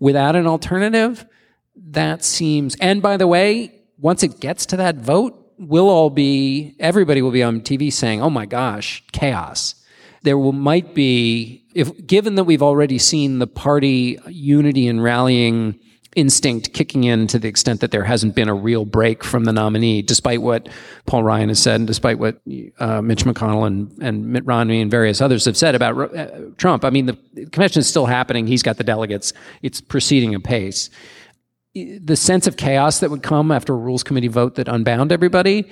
[0.00, 1.26] Without an alternative,
[1.76, 2.74] that seems.
[2.76, 7.30] And by the way, once it gets to that vote, we'll all be, everybody will
[7.30, 9.74] be on TV saying, oh my gosh, chaos.
[10.22, 15.78] There will, might be, if, given that we've already seen the party unity and rallying
[16.16, 19.52] instinct kicking in to the extent that there hasn't been a real break from the
[19.52, 20.68] nominee, despite what
[21.06, 22.40] Paul Ryan has said and despite what
[22.78, 26.84] uh, Mitch McConnell and, and Mitt Romney and various others have said about uh, Trump.
[26.84, 28.46] I mean, the convention is still happening.
[28.46, 29.32] He's got the delegates.
[29.62, 30.88] It's proceeding apace
[31.74, 35.68] the sense of chaos that would come after a rules committee vote that unbound everybody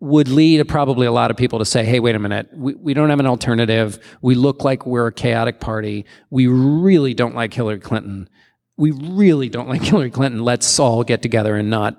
[0.00, 2.92] would lead probably a lot of people to say, hey, wait a minute, we, we
[2.94, 3.98] don't have an alternative.
[4.20, 6.04] We look like we're a chaotic party.
[6.30, 8.28] We really don't like Hillary Clinton.
[8.76, 10.42] We really don't like Hillary Clinton.
[10.44, 11.96] Let's all get together and not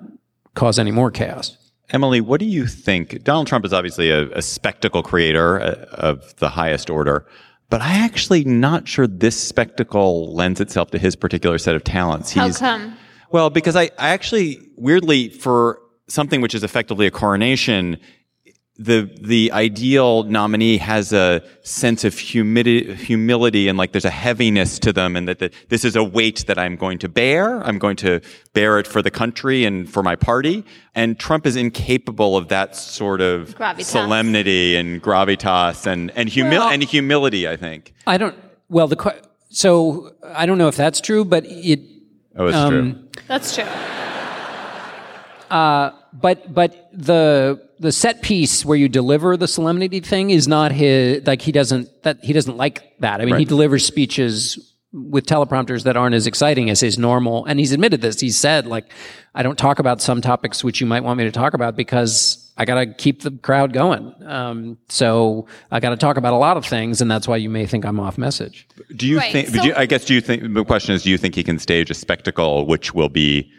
[0.54, 1.58] cause any more chaos.
[1.90, 3.24] Emily, what do you think?
[3.24, 7.26] Donald Trump is obviously a, a spectacle creator uh, of the highest order.
[7.70, 12.34] but I actually not sure this spectacle lends itself to his particular set of talents.
[12.34, 12.98] How come?
[13.32, 17.98] Well, because I, I actually weirdly for something which is effectively a coronation,
[18.80, 24.78] the the ideal nominee has a sense of humility, humility and like there's a heaviness
[24.80, 27.60] to them, and that the, this is a weight that I'm going to bear.
[27.64, 28.22] I'm going to
[28.54, 30.64] bear it for the country and for my party.
[30.94, 33.86] And Trump is incapable of that sort of Gravitas.
[33.86, 37.48] solemnity and gravitas and and, humil- Well- and humility.
[37.48, 37.96] I think.
[38.06, 38.36] I don't.
[38.70, 39.16] Well, the
[39.50, 41.80] so I don't know if that's true, but it.
[42.36, 43.07] Oh, it's Um, true.
[43.28, 43.66] That's true.
[45.50, 50.72] Uh, but but the the set piece where you deliver the solemnity thing is not
[50.72, 51.26] his.
[51.26, 53.22] Like he doesn't that he doesn't like that.
[53.22, 57.46] I mean, he delivers speeches with teleprompters that aren't as exciting as his normal.
[57.46, 58.20] And he's admitted this.
[58.20, 58.92] He said like,
[59.36, 62.44] I don't talk about some topics which you might want me to talk about because.
[62.58, 64.14] I got to keep the crowd going.
[64.26, 67.50] Um, so I got to talk about a lot of things, and that's why you
[67.50, 68.68] may think I'm off message.
[68.96, 69.50] Do you Right, think?
[69.50, 70.06] so- do you, I guess.
[70.06, 70.54] Do you think?
[70.54, 73.52] The question is: Do you think he can stage a spectacle which will be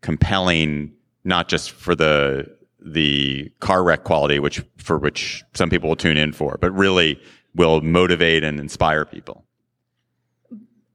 [0.00, 0.92] compelling,
[1.24, 2.46] not just for the
[2.80, 7.20] the car wreck quality, which for which some people will tune in for, but really
[7.54, 9.44] will motivate and inspire people?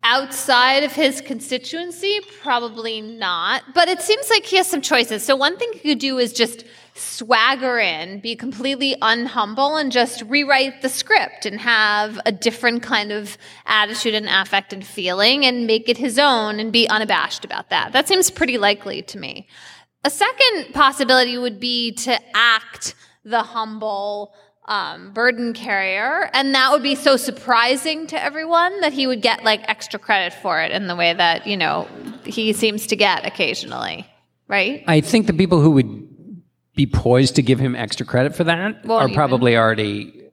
[0.03, 3.61] Outside of his constituency, probably not.
[3.75, 5.23] But it seems like he has some choices.
[5.23, 6.63] So one thing he could do is just
[6.95, 13.11] swagger in, be completely unhumble, and just rewrite the script and have a different kind
[13.11, 13.37] of
[13.67, 17.93] attitude and affect and feeling and make it his own and be unabashed about that.
[17.93, 19.47] That seems pretty likely to me.
[20.03, 24.33] A second possibility would be to act the humble
[24.71, 29.43] um, burden carrier, and that would be so surprising to everyone that he would get
[29.43, 31.89] like extra credit for it in the way that you know
[32.23, 34.07] he seems to get occasionally,
[34.47, 34.81] right?
[34.87, 36.07] I think the people who would
[36.73, 39.15] be poised to give him extra credit for that Won't are even.
[39.15, 40.29] probably already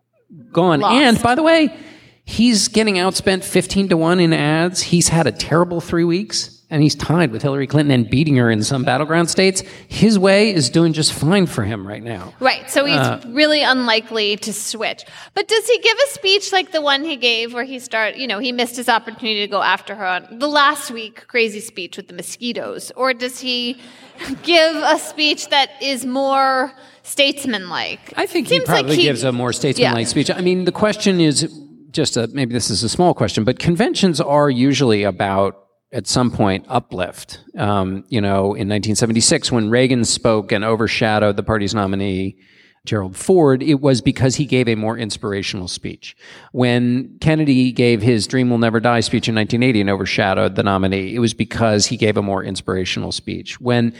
[0.52, 0.80] gone.
[0.80, 0.94] Lost.
[0.94, 1.76] And by the way,
[2.24, 4.82] he's getting outspent 15 to 1 in ads.
[4.82, 6.57] He's had a terrible three weeks.
[6.70, 9.62] And he's tied with Hillary Clinton and beating her in some battleground states.
[9.88, 12.34] His way is doing just fine for him right now.
[12.40, 12.70] Right.
[12.70, 15.04] So he's Uh, really unlikely to switch.
[15.32, 18.26] But does he give a speech like the one he gave where he start, you
[18.26, 21.96] know, he missed his opportunity to go after her on the last week crazy speech
[21.96, 22.92] with the mosquitoes?
[22.96, 23.80] Or does he
[24.42, 28.12] give a speech that is more statesmanlike?
[28.16, 30.10] I think he Seems like probably gives a more statesmanlike Yeah.
[30.10, 30.30] speech.
[30.30, 31.50] I mean, the question is
[31.92, 35.56] just a, maybe this is a small question, but conventions are usually about
[35.92, 37.40] at some point uplift.
[37.56, 42.36] Um, you know, in 1976, when Reagan spoke and overshadowed the party's nominee.
[42.84, 46.16] Gerald Ford, it was because he gave a more inspirational speech.
[46.52, 51.14] When Kennedy gave his Dream Will Never Die speech in 1980 and overshadowed the nominee,
[51.14, 53.60] it was because he gave a more inspirational speech.
[53.60, 53.92] When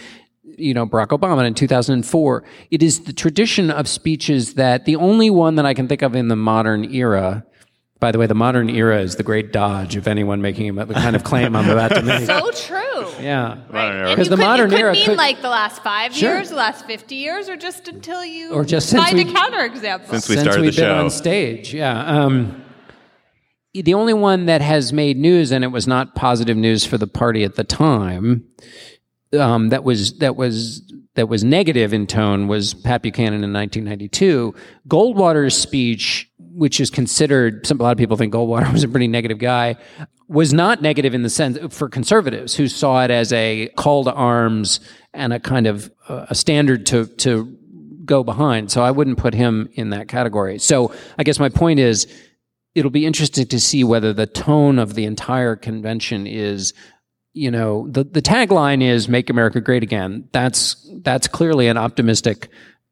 [0.56, 2.44] you know, Barack Obama in 2004.
[2.70, 6.16] It is the tradition of speeches that the only one that I can think of
[6.16, 7.44] in the modern era.
[8.00, 11.16] By the way, the modern era is the great dodge of anyone making the kind
[11.16, 12.20] of claim I'm about to make.
[12.26, 13.08] So true.
[13.20, 13.58] yeah.
[13.70, 14.10] Right.
[14.10, 16.34] Because you the could, modern it could era mean could- like the last five Sure.
[16.36, 20.06] years, the last 50 years, or just until you Or just since find a counterexample.
[20.10, 21.04] Since we Since started we've the been show.
[21.04, 22.22] on stage, yeah.
[22.24, 22.62] Um,
[23.74, 27.06] the only one that has made news, and it was not positive news for the
[27.08, 28.44] party at the time,
[29.38, 30.82] um, that was that was
[31.14, 34.54] that was negative in tone was Pat Buchanan in 1992.
[34.88, 36.27] Goldwater's speech,
[36.58, 39.76] which is considered, some a lot of people think Goldwater was a pretty negative guy,
[40.26, 44.12] was not negative in the sense for conservatives who saw it as a call to
[44.12, 44.80] arms
[45.14, 47.56] and a kind of uh, a standard to to
[48.04, 48.72] go behind.
[48.72, 50.58] So I wouldn't put him in that category.
[50.58, 52.08] So I guess my point is
[52.74, 56.74] it'll be interesting to see whether the tone of the entire convention is
[57.34, 62.48] you know the the tagline is make america great again that's that's clearly an optimistic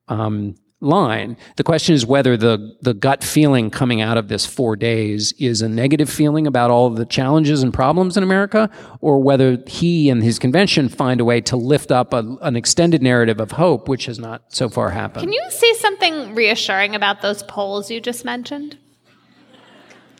[0.09, 4.77] um, line the question is whether the the gut feeling coming out of this 4
[4.77, 8.68] days is a negative feeling about all of the challenges and problems in america
[9.01, 13.03] or whether he and his convention find a way to lift up a, an extended
[13.03, 17.22] narrative of hope which has not so far happened Can you say something reassuring about
[17.22, 18.77] those polls you just mentioned?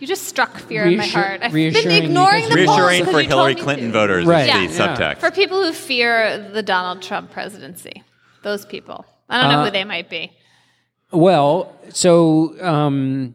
[0.01, 1.41] You just struck fear in my heart.
[1.43, 3.93] I've reassuring been ignoring the polls Reassuring 'cause for Hillary Clinton to.
[3.93, 4.47] voters Right.
[4.65, 4.97] is the Yeah.
[4.97, 5.19] subtext.
[5.19, 8.03] For people who fear the Donald Trump presidency,
[8.43, 9.07] those people.
[9.31, 10.33] I don't know Uh, who they might be.
[11.13, 13.35] Well so um,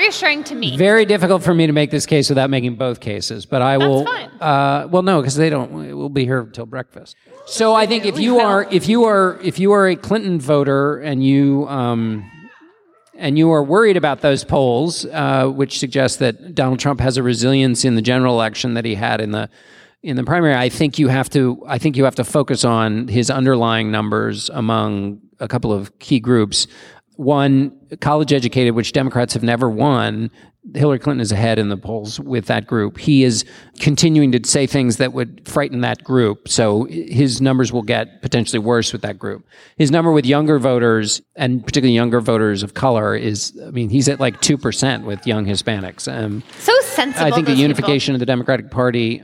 [0.00, 0.78] Reassuring to me.
[0.78, 4.06] Very difficult for me to make this case without making both cases, but I will.
[4.06, 4.30] fine.
[4.40, 5.70] Uh, well, no, because they don't.
[5.70, 7.16] We'll be here till breakfast.
[7.46, 11.00] So I think if you are if you are if you are a Clinton voter
[11.00, 12.24] and you um,
[13.14, 17.22] and you are worried about those polls, uh, which suggest that Donald Trump has a
[17.22, 19.50] resilience in the general election that he had in the
[20.02, 23.08] in the primary, I think you have to I think you have to focus on
[23.08, 26.66] his underlying numbers among a couple of key groups.
[27.16, 30.30] One, college educated, which Democrats have never won.
[30.74, 32.98] Hillary Clinton is ahead in the polls with that group.
[32.98, 33.44] He is
[33.78, 36.48] continuing to say things that would frighten that group.
[36.48, 39.46] So his numbers will get potentially worse with that group.
[39.76, 44.08] His number with younger voters and particularly younger voters of color is, I mean, he's
[44.08, 46.10] at like 2% with young Hispanics.
[46.12, 47.26] Um, So sensible.
[47.26, 49.22] I think the unification of the Democratic Party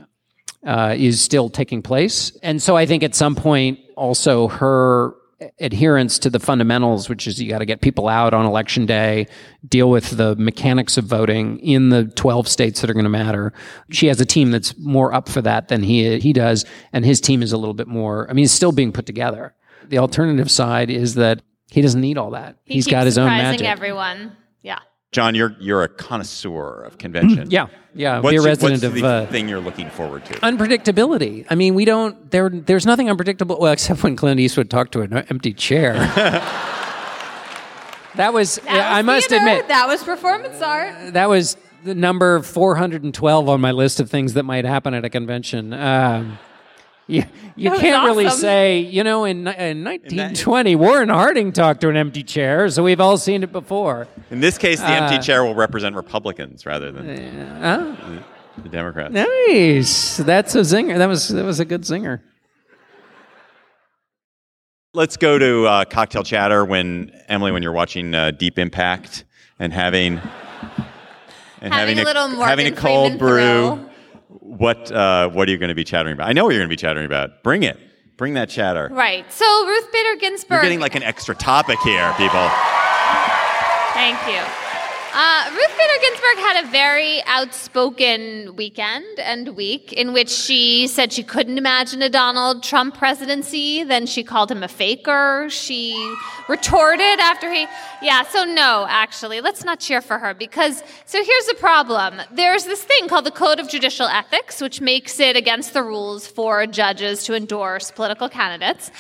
[0.67, 2.37] uh, is still taking place.
[2.43, 5.15] And so I think at some point also her
[5.61, 9.27] adherence to the fundamentals, which is you got to get people out on election day,
[9.69, 13.53] deal with the mechanics of voting in the 12 states that are going to matter.
[13.91, 16.65] She has a team that's more up for that than he, he does.
[16.93, 19.55] And his team is a little bit more, I mean, it's still being put together.
[19.89, 22.57] The alternative side is that he doesn't need all that.
[22.65, 23.67] He He's keeps got his own surprising magic.
[23.67, 24.37] everyone.
[24.63, 24.79] Yeah.
[25.17, 27.51] John, you're you're a connoisseur of convention.
[27.51, 27.69] yeah.
[27.95, 28.21] Yeah.
[28.21, 30.35] What's, be a resident what's of, the uh, thing you're looking forward to?
[30.41, 31.47] unpredictability.
[31.49, 32.51] I mean, we don't there.
[32.51, 33.59] There's nothing unpredictable.
[33.59, 35.95] Well, except when Clint Eastwood talked to an empty chair.
[38.17, 38.57] that was.
[38.57, 39.47] That I was must theater.
[39.47, 41.15] admit that was performance art.
[41.15, 45.09] that was the number 412 on my list of things that might happen at a
[45.09, 45.73] convention.
[45.73, 46.39] Um,
[47.07, 47.23] you
[47.55, 51.97] you That can't really say, you know, in, in 1920, Warren Harding talked to an
[51.97, 54.09] empty chair, so we've all seen it before.
[54.31, 57.95] In this case, the empty Uh, chair will represent Republicans rather than Huh?
[58.63, 59.13] the Democrats.
[59.15, 60.17] Nice.
[60.17, 60.99] That's a zinger.
[60.99, 62.21] That was that was a good zinger.
[64.95, 69.25] Let's go to uh, cocktail chatter when Emily, when you're watching uh, Deep Impact
[69.59, 70.21] and having
[71.61, 73.29] and Having a little Morgan having a cold Freeman brew.
[73.77, 73.86] thrill.
[74.41, 76.29] What uh, what are you going to be chattering about?
[76.29, 77.43] I know what you're going to be chattering about.
[77.43, 77.79] Bring it.
[78.17, 78.89] Bring that chatter.
[78.91, 79.31] Right.
[79.33, 80.57] So Ruth Bader Ginsburg.
[80.57, 82.49] You're getting like an extra topic here, people.
[83.93, 84.66] Thank you.
[85.19, 91.11] Uh, Ruth Bader Ginsburg had a very outspoken weekend and week in which she said
[91.11, 93.83] she couldn't imagine a Donald Trump presidency.
[93.83, 95.47] Then she called him a faker.
[95.49, 95.95] She
[96.51, 97.67] retorted after he,
[98.03, 102.21] yeah, so no, actually, let's not cheer for her because, so here's the problem.
[102.31, 106.27] There's this thing called the Code of Judicial Ethics, which makes it against the rules
[106.27, 108.91] for judges to endorse political candidates,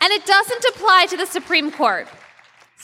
[0.00, 2.06] and it doesn't apply to the Supreme Court.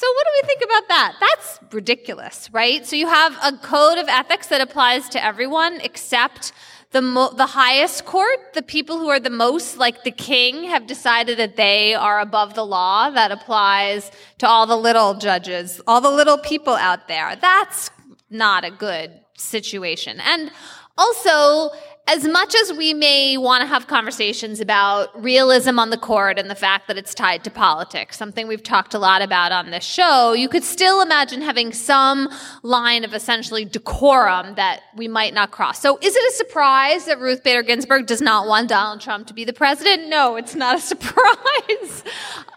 [0.01, 1.16] So, what do we think about that?
[1.20, 2.86] That's ridiculous, right?
[2.86, 6.53] So, you have a code of ethics that applies to everyone except
[6.92, 8.55] the, mo- the highest court.
[8.55, 12.55] The people who are the most like the king have decided that they are above
[12.55, 13.11] the law.
[13.11, 17.36] That applies to all the little judges, all the little people out there.
[17.36, 17.90] That's
[18.30, 20.18] not a good situation.
[20.20, 20.51] And
[20.96, 21.76] also,
[22.11, 26.51] as much as we may want to have conversations about realism on the court and
[26.51, 29.85] the fact that it's tied to politics, something we've talked a lot about on this
[29.85, 32.29] show, you could still imagine having some
[32.65, 35.81] line of essentially decorum that we might not cross.
[35.81, 39.35] So is it a surprise that Ruth Bader Ginsburg does not want Donald Trump to
[39.35, 40.09] be the president?
[40.09, 41.80] No, it's not a surprise.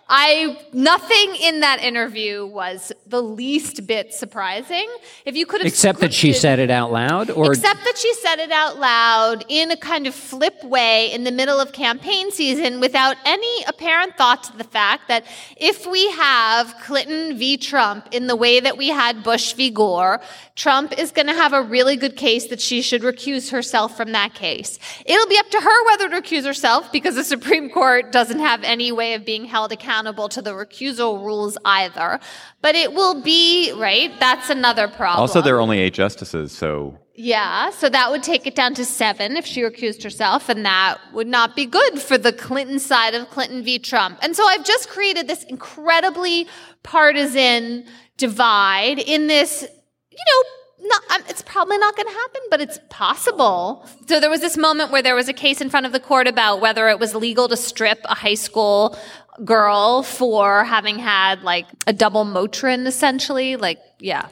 [0.10, 4.88] I nothing in that interview was the least bit surprising.
[5.26, 8.14] If you could have Except that she said it out loud, or Except that she
[8.16, 12.32] said it out loud in a kind of flip way in the middle of campaign
[12.32, 15.26] season without any apparent thought to the fact that
[15.56, 17.56] if we have Clinton v.
[17.56, 19.70] Trump in the way that we had Bush v.
[19.70, 20.20] Gore,
[20.56, 24.12] Trump is going to have a really good case that she should recuse herself from
[24.12, 24.80] that case.
[25.06, 28.64] It'll be up to her whether to recuse herself because the Supreme Court doesn't have
[28.64, 32.20] any way of being held accountable to the recusal rules either.
[32.62, 34.12] But it will be, right?
[34.20, 35.20] That's another problem.
[35.22, 38.86] Also, there are only eight justices, so Yeah, so that would take it down to
[38.86, 43.14] seven if she recused herself, and that would not be good for the Clinton side
[43.14, 43.78] of Clinton v.
[43.78, 44.18] Trump.
[44.24, 46.48] And so I've just created this incredibly
[46.82, 47.86] partisan
[48.18, 50.50] divide in this, you know,
[50.86, 53.88] not, it's probably not going to happen, but it's possible.
[54.08, 56.28] So there was this moment where there was a case in front of the court
[56.28, 58.98] about whether it was legal to strip a high school
[59.44, 63.56] girl for having had like a double Motrin, essentially.
[63.56, 64.28] Like, yeah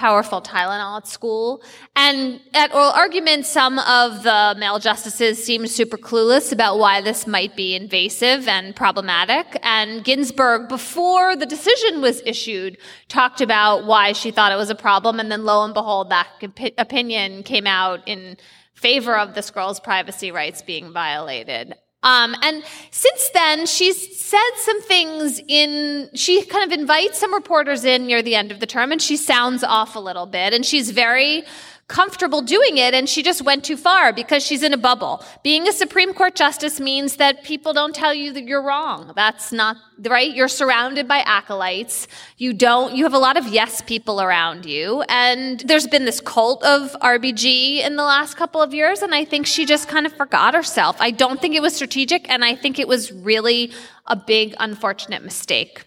[0.00, 1.62] powerful Tylenol at school.
[1.94, 7.26] And at oral argument, some of the male justices seemed super clueless about why this
[7.26, 9.58] might be invasive and problematic.
[9.62, 12.78] And Ginsburg, before the decision was issued,
[13.08, 15.20] talked about why she thought it was a problem.
[15.20, 18.38] And then lo and behold, that opi- opinion came out in
[18.72, 21.74] favor of this girl's privacy rights being violated.
[22.02, 27.84] Um, and since then, she's said some things in, she kind of invites some reporters
[27.84, 30.64] in near the end of the term and she sounds off a little bit and
[30.64, 31.42] she's very
[31.90, 35.24] comfortable doing it and she just went too far because she's in a bubble.
[35.42, 39.12] Being a Supreme Court justice means that people don't tell you that you're wrong.
[39.16, 39.76] That's not,
[40.06, 40.32] right?
[40.32, 42.06] You're surrounded by acolytes.
[42.38, 45.02] You don't, you have a lot of yes people around you.
[45.08, 49.24] And there's been this cult of RBG in the last couple of years and I
[49.24, 50.96] think she just kind of forgot herself.
[51.00, 53.72] I don't think it was strategic and I think it was really
[54.06, 55.86] a big unfortunate mistake.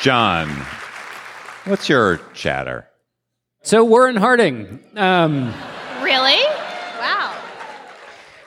[0.00, 0.64] John,
[1.66, 2.88] what's your chatter?
[3.62, 4.80] So Warren Harding.
[4.96, 5.52] Um,
[6.02, 6.38] Really?
[6.98, 7.34] Wow.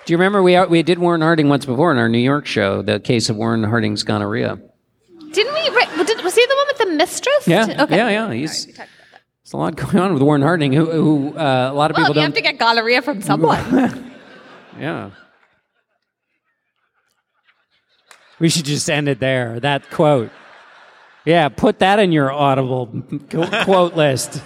[0.06, 2.82] do you remember we we did Warren Harding once before in our New York show?
[2.82, 4.60] The case of Warren Harding's gonorrhea.
[5.32, 5.70] Didn't we?
[6.24, 7.48] was he the one with the mistress?
[7.48, 7.98] Yeah, Okay.
[7.98, 8.32] yeah, yeah.
[8.34, 11.98] He's there's a lot going on with Warren Harding, who, who uh, a lot of
[11.98, 12.24] Well, people you don't.
[12.26, 14.06] have to get gonorrhea from someone.
[14.80, 15.10] Yeah.
[18.40, 19.60] We should just end it there.
[19.60, 20.32] That quote.
[21.30, 22.88] Yeah, put that in your audible
[23.30, 24.42] quote list.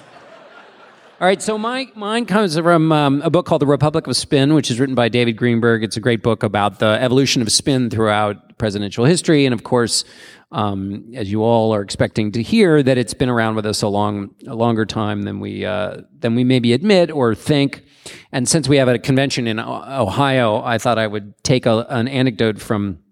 [1.22, 4.54] All right, so my, mine comes from um, a book called The Republic of Spin,
[4.54, 5.82] which is written by David Greenberg.
[5.86, 9.46] It's a great book about the evolution of spin throughout presidential history.
[9.46, 10.04] And of course,
[10.52, 13.88] um, as you all are expecting to hear, that it's been around with us a
[13.88, 17.86] long, a longer time than we uh, than we maybe admit or think.
[18.34, 22.10] And since we have a convention in Ohio, I thought I would take a, an
[22.10, 23.03] anecdote from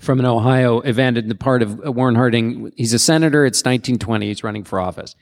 [0.00, 2.72] from an Ohio event in the part of Warren Harding.
[2.76, 3.44] He's a senator.
[3.44, 4.26] It's 1920.
[4.26, 5.16] He's running for office.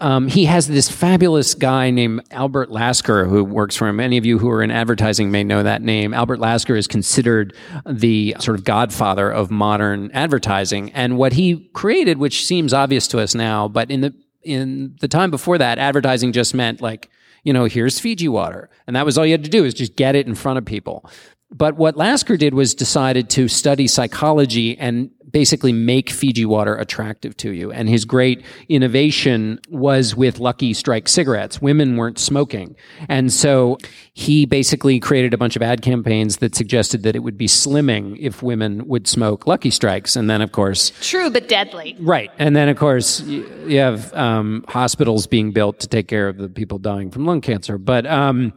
[0.00, 3.96] Um, he has this fabulous guy named Albert Lasker who works for him.
[3.96, 6.14] Many of you who are in advertising may know that name.
[6.14, 10.90] Albert Lasker is considered the sort of godfather of modern advertising.
[10.92, 15.08] And what he created, which seems obvious to us now, but in the in the
[15.08, 17.10] time before that, advertising just meant like,
[17.44, 18.70] you know, here's Fiji water.
[18.86, 20.64] And that was all you had to do is just get it in front of
[20.64, 21.10] people.
[21.56, 27.36] But what Lasker did was decided to study psychology and basically make Fiji water attractive
[27.36, 27.72] to you.
[27.72, 31.60] And his great innovation was with Lucky Strike cigarettes.
[31.60, 32.76] Women weren't smoking.
[33.08, 33.78] And so
[34.12, 38.16] he basically created a bunch of ad campaigns that suggested that it would be slimming
[38.20, 40.14] if women would smoke Lucky Strikes.
[40.14, 41.96] And then, of course, True, but deadly.
[41.98, 42.30] Right.
[42.38, 46.48] And then, of course, you, have um, hospitals being built to take care of the
[46.48, 47.76] people dying from lung cancer.
[47.76, 48.52] But um,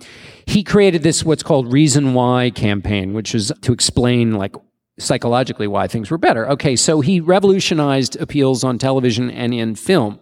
[0.46, 4.56] he created this, what's called Reason Why campaign, which is to explain, like,
[5.00, 6.50] psychologically why things were better.
[6.50, 10.20] Okay, so he revolutionized appeals on television and in film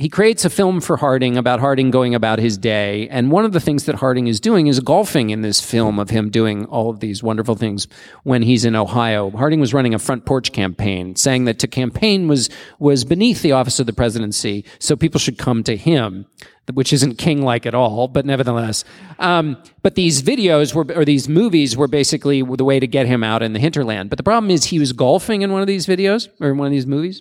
[0.00, 3.06] he creates a film for Harding about Harding going about his day.
[3.08, 6.08] And one of the things that Harding is doing is golfing in this film of
[6.08, 7.86] him doing all of these wonderful things
[8.22, 9.28] when he's in Ohio.
[9.30, 12.48] Harding was running a front porch campaign saying that to campaign was,
[12.78, 14.64] was beneath the office of the presidency.
[14.78, 16.24] So people should come to him,
[16.72, 18.84] which isn't king like at all, but nevertheless.
[19.18, 23.22] Um, but these videos were, or these movies were basically the way to get him
[23.22, 24.08] out in the hinterland.
[24.08, 26.68] But the problem is he was golfing in one of these videos or in one
[26.68, 27.20] of these movies.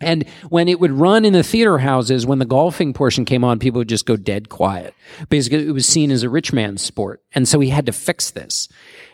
[0.00, 3.58] And when it would run in the theater houses, when the golfing portion came on,
[3.58, 4.94] people would just go dead quiet.
[5.28, 7.22] Basically, it was seen as a rich man's sport.
[7.34, 8.68] And so he had to fix this.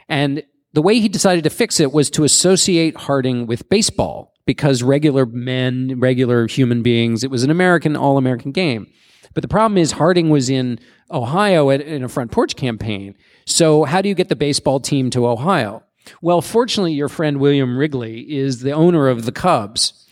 [0.09, 4.83] And the way he decided to fix it was to associate Harding with baseball because
[4.83, 8.87] regular men, regular human beings, it was an American, all American game.
[9.35, 10.79] But the problem is Harding was in
[11.11, 13.17] Ohio in a front porch campaign.
[13.45, 15.83] So how do you get the baseball team to Ohio?
[16.23, 20.07] Well, fortunately, your friend William Wrigley is the owner of the Cubs.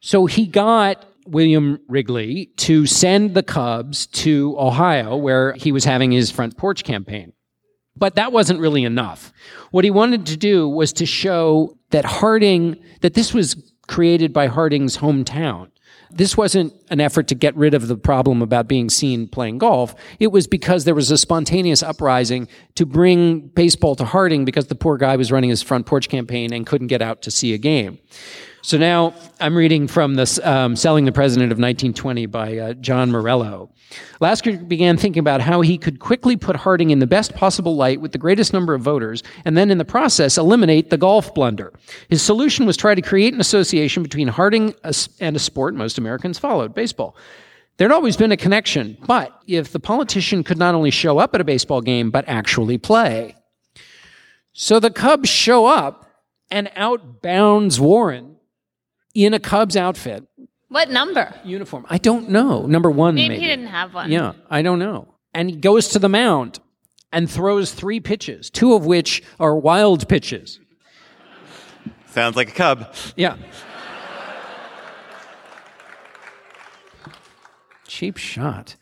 [0.00, 6.10] So he got William Wrigley to send the Cubs to Ohio, where he was having
[6.10, 7.32] his front porch campaign.
[7.96, 9.32] But that wasn't really enough.
[9.70, 14.46] What he wanted to do was to show that Harding, that this was created by
[14.46, 15.70] Harding's hometown.
[16.10, 19.94] This wasn't an effort to get rid of the problem about being seen playing golf.
[20.18, 24.74] It was because there was a spontaneous uprising to bring baseball to Harding because the
[24.74, 27.58] poor guy was running his front porch campaign and couldn't get out to see a
[27.58, 27.98] game.
[28.62, 33.10] So now I'm reading from the um, Selling the President of 1920 by uh, John
[33.10, 33.70] Morello.
[34.20, 38.00] Lasker began thinking about how he could quickly put Harding in the best possible light
[38.00, 41.72] with the greatest number of voters, and then in the process eliminate the golf blunder.
[42.08, 44.74] His solution was try to create an association between Harding
[45.20, 47.16] and a sport most Americans followed, baseball.
[47.76, 51.40] There'd always been a connection, but if the politician could not only show up at
[51.40, 53.36] a baseball game, but actually play.
[54.52, 56.10] So the Cubs show up
[56.50, 58.37] and outbounds Warren
[59.14, 60.26] in a Cubs outfit,
[60.68, 61.34] What number?
[61.44, 61.86] uniform.
[61.88, 62.66] I don't know.
[62.66, 63.40] Number one, Maybe, maybe.
[63.42, 64.10] he didn't have one.
[64.10, 65.14] Yeah, I don't know.
[65.34, 66.60] And he goes to the mound
[67.12, 70.60] and throws three pitches, two of which are wild pitches.
[72.10, 72.94] Sounds like a cub.
[73.16, 73.36] Yeah.
[77.86, 78.76] Cheap shot.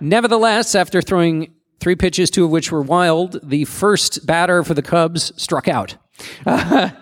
[0.00, 4.82] Nevertheless, after throwing three pitches, two of which were wild, the first batter for the
[4.82, 5.96] Cubs struck out.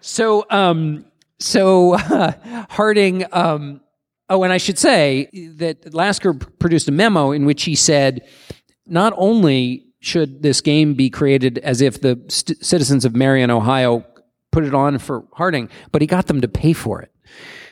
[0.00, 1.06] so, um,
[1.38, 1.96] so
[2.70, 3.24] Harding.
[3.32, 3.80] Um,
[4.28, 8.26] oh, and I should say that Lasker produced a memo in which he said,
[8.86, 14.04] not only should this game be created as if the st- citizens of Marion, Ohio,
[14.52, 17.10] put it on for Harding, but he got them to pay for it.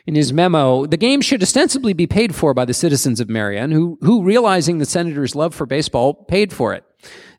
[0.07, 3.71] In his memo, the game should ostensibly be paid for by the citizens of Marion,
[3.71, 6.85] who, who realizing the senator's love for baseball, paid for it.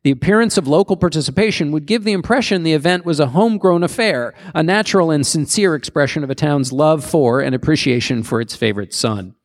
[0.04, 4.34] The appearance of local participation would give the impression the event was a homegrown affair,
[4.54, 8.94] a natural and sincere expression of a town's love for and appreciation for its favorite
[8.94, 9.36] son.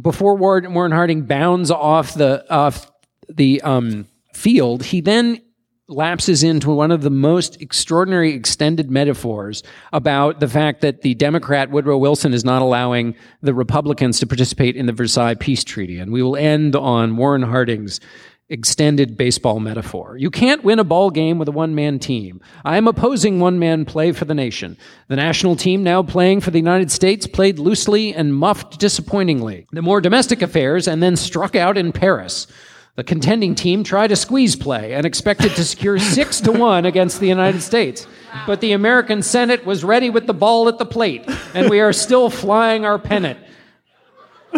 [0.00, 2.90] Before Warren, Harding bounds off the off
[3.28, 5.40] the um, field, he then
[5.88, 9.62] lapses into one of the most extraordinary extended metaphors
[9.92, 14.74] about the fact that the Democrat Woodrow Wilson is not allowing the Republicans to participate
[14.74, 15.98] in the Versailles Peace Treaty.
[15.98, 18.00] And we will end on Warren Harding's
[18.52, 20.16] extended baseball metaphor.
[20.18, 22.40] You can't win a ball game with a one man team.
[22.64, 24.76] I am opposing one man play for the nation.
[25.08, 29.66] The national team now playing for the United States played loosely and muffed disappointingly.
[29.72, 32.46] The more domestic affairs and then struck out in Paris.
[32.94, 37.20] The contending team tried a squeeze play and expected to secure six to one against
[37.20, 38.06] the United States.
[38.46, 41.24] But the American Senate was ready with the ball at the plate,
[41.54, 43.38] and we are still flying our pennant,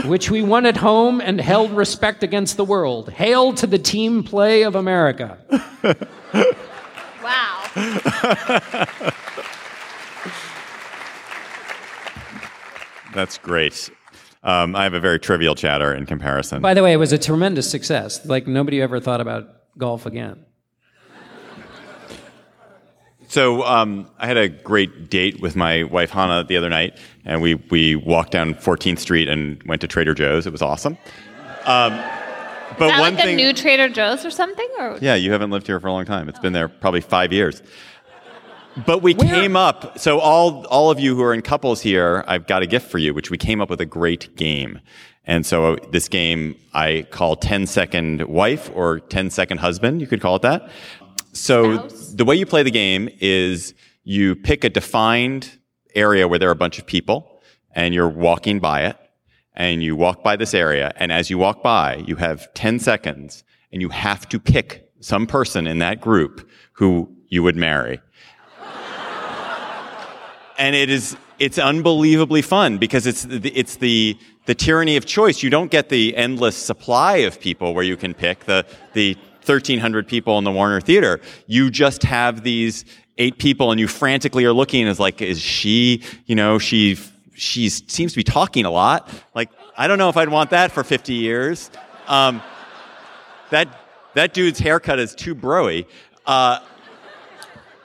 [0.04, 3.10] which we won at home and held respect against the world.
[3.10, 5.38] Hail to the team play of America.
[7.22, 7.62] Wow.
[13.14, 13.90] That's great.
[14.42, 16.60] Um, I have a very trivial chatter in comparison.
[16.60, 18.26] By the way, it was a tremendous success.
[18.26, 20.44] Like nobody ever thought about golf again.
[23.34, 27.42] So um, I had a great date with my wife Hannah the other night, and
[27.42, 30.46] we we walked down 14th Street and went to Trader Joe's.
[30.46, 30.96] It was awesome.
[31.64, 32.00] Um,
[32.78, 34.68] but Is that one like thing, a new Trader Joe's or something?
[34.78, 36.28] Or yeah, you haven't lived here for a long time.
[36.28, 37.60] It's been there probably five years.
[38.86, 39.98] But we came up.
[39.98, 42.98] So all all of you who are in couples here, I've got a gift for
[42.98, 44.78] you, which we came up with a great game.
[45.26, 50.00] And so this game I call 10 second wife or 10 second husband.
[50.00, 50.70] You could call it that.
[51.34, 52.12] So Spouse.
[52.12, 53.74] the way you play the game is
[54.04, 55.58] you pick a defined
[55.94, 57.42] area where there are a bunch of people
[57.74, 58.96] and you're walking by it
[59.54, 60.92] and you walk by this area.
[60.96, 65.26] And as you walk by, you have 10 seconds and you have to pick some
[65.26, 68.00] person in that group who you would marry.
[70.58, 74.16] and it is, it's unbelievably fun because it's the, it's the,
[74.46, 75.42] the tyranny of choice.
[75.42, 79.16] You don't get the endless supply of people where you can pick the, the
[79.46, 81.20] 1300 people in the Warner Theater.
[81.46, 82.84] You just have these
[83.18, 86.98] eight people and you frantically are looking as like, is she, you know, she,
[87.34, 89.08] she seems to be talking a lot.
[89.34, 91.70] Like, I don't know if I'd want that for 50 years.
[92.06, 92.42] Um,
[93.50, 93.68] that,
[94.14, 95.86] that dude's haircut is too broy.
[96.26, 96.60] Uh,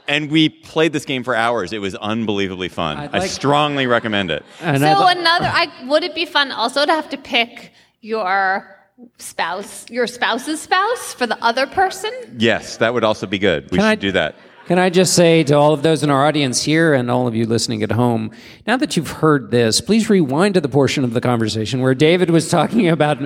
[0.07, 1.71] and we played this game for hours.
[1.71, 2.97] It was unbelievably fun.
[2.97, 4.43] I'd I like- strongly recommend it.
[4.61, 8.78] And so I'd another, I, would it be fun also to have to pick your
[9.17, 12.11] spouse, your spouse's spouse for the other person?
[12.37, 13.63] Yes, that would also be good.
[13.71, 14.35] We Can should I- do that.
[14.67, 17.33] Can I just say to all of those in our audience here and all of
[17.33, 18.29] you listening at home,
[18.67, 22.29] now that you've heard this, please rewind to the portion of the conversation where David
[22.29, 23.17] was talking about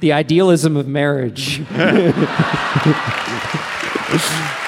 [0.00, 1.62] the idealism of marriage.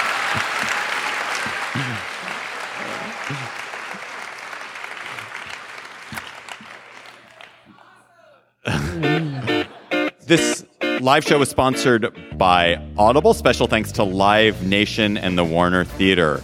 [10.27, 10.64] This
[11.01, 13.35] live show was sponsored by Audible.
[13.35, 16.43] Special thanks to Live Nation and the Warner Theater.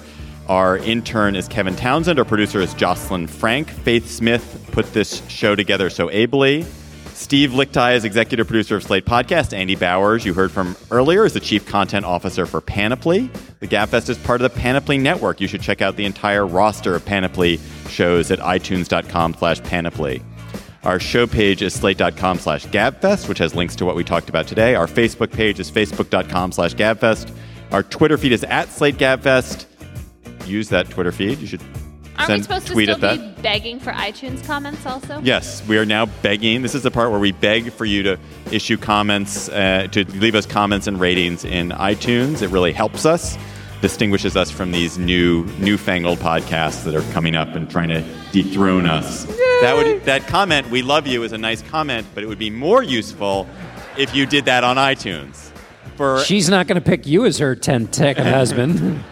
[0.49, 2.19] Our intern is Kevin Townsend.
[2.19, 3.71] Our producer is Jocelyn Frank.
[3.71, 6.67] Faith Smith put this show together so ably.
[7.15, 9.55] Steve Lickteig is executive producer of Slate Podcast.
[9.57, 13.31] Andy Bowers, you heard from earlier, is the chief content officer for Panoply.
[13.61, 15.41] The Gabfest is part of the Panoply Network.
[15.41, 17.59] You should check out the entire roster of Panoply
[17.89, 20.23] shows at itunes.com slash panoply.
[20.83, 24.47] Our show page is slate.com slash gabfest, which has links to what we talked about
[24.47, 24.75] today.
[24.75, 27.35] Our Facebook page is facebook.com slash gabfest.
[27.71, 29.67] Our Twitter feed is at slate gabfest.
[30.47, 31.39] Use that Twitter feed.
[31.39, 31.61] You should
[32.17, 33.37] Aren't we supposed to still at that.
[33.37, 35.21] be begging for iTunes comments also?
[35.23, 36.61] Yes, we are now begging.
[36.63, 38.19] This is the part where we beg for you to
[38.51, 42.43] issue comments, uh, to leave us comments and ratings in iTunes.
[42.43, 43.39] It really helps us,
[43.81, 48.87] distinguishes us from these new, newfangled podcasts that are coming up and trying to dethrone
[48.87, 49.25] us.
[49.63, 52.51] That would that comment, "We love you," is a nice comment, but it would be
[52.51, 53.49] more useful
[53.97, 55.51] if you did that on iTunes.
[55.97, 59.05] For She's not going to pick you as her 10 second husband.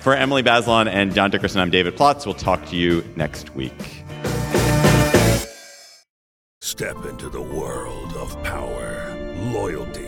[0.00, 2.24] for Emily Bazelon and John Dickerson, I'm David Plotz.
[2.24, 4.04] We'll talk to you next week.
[6.60, 9.16] Step into the world of power,
[9.52, 10.07] loyalty,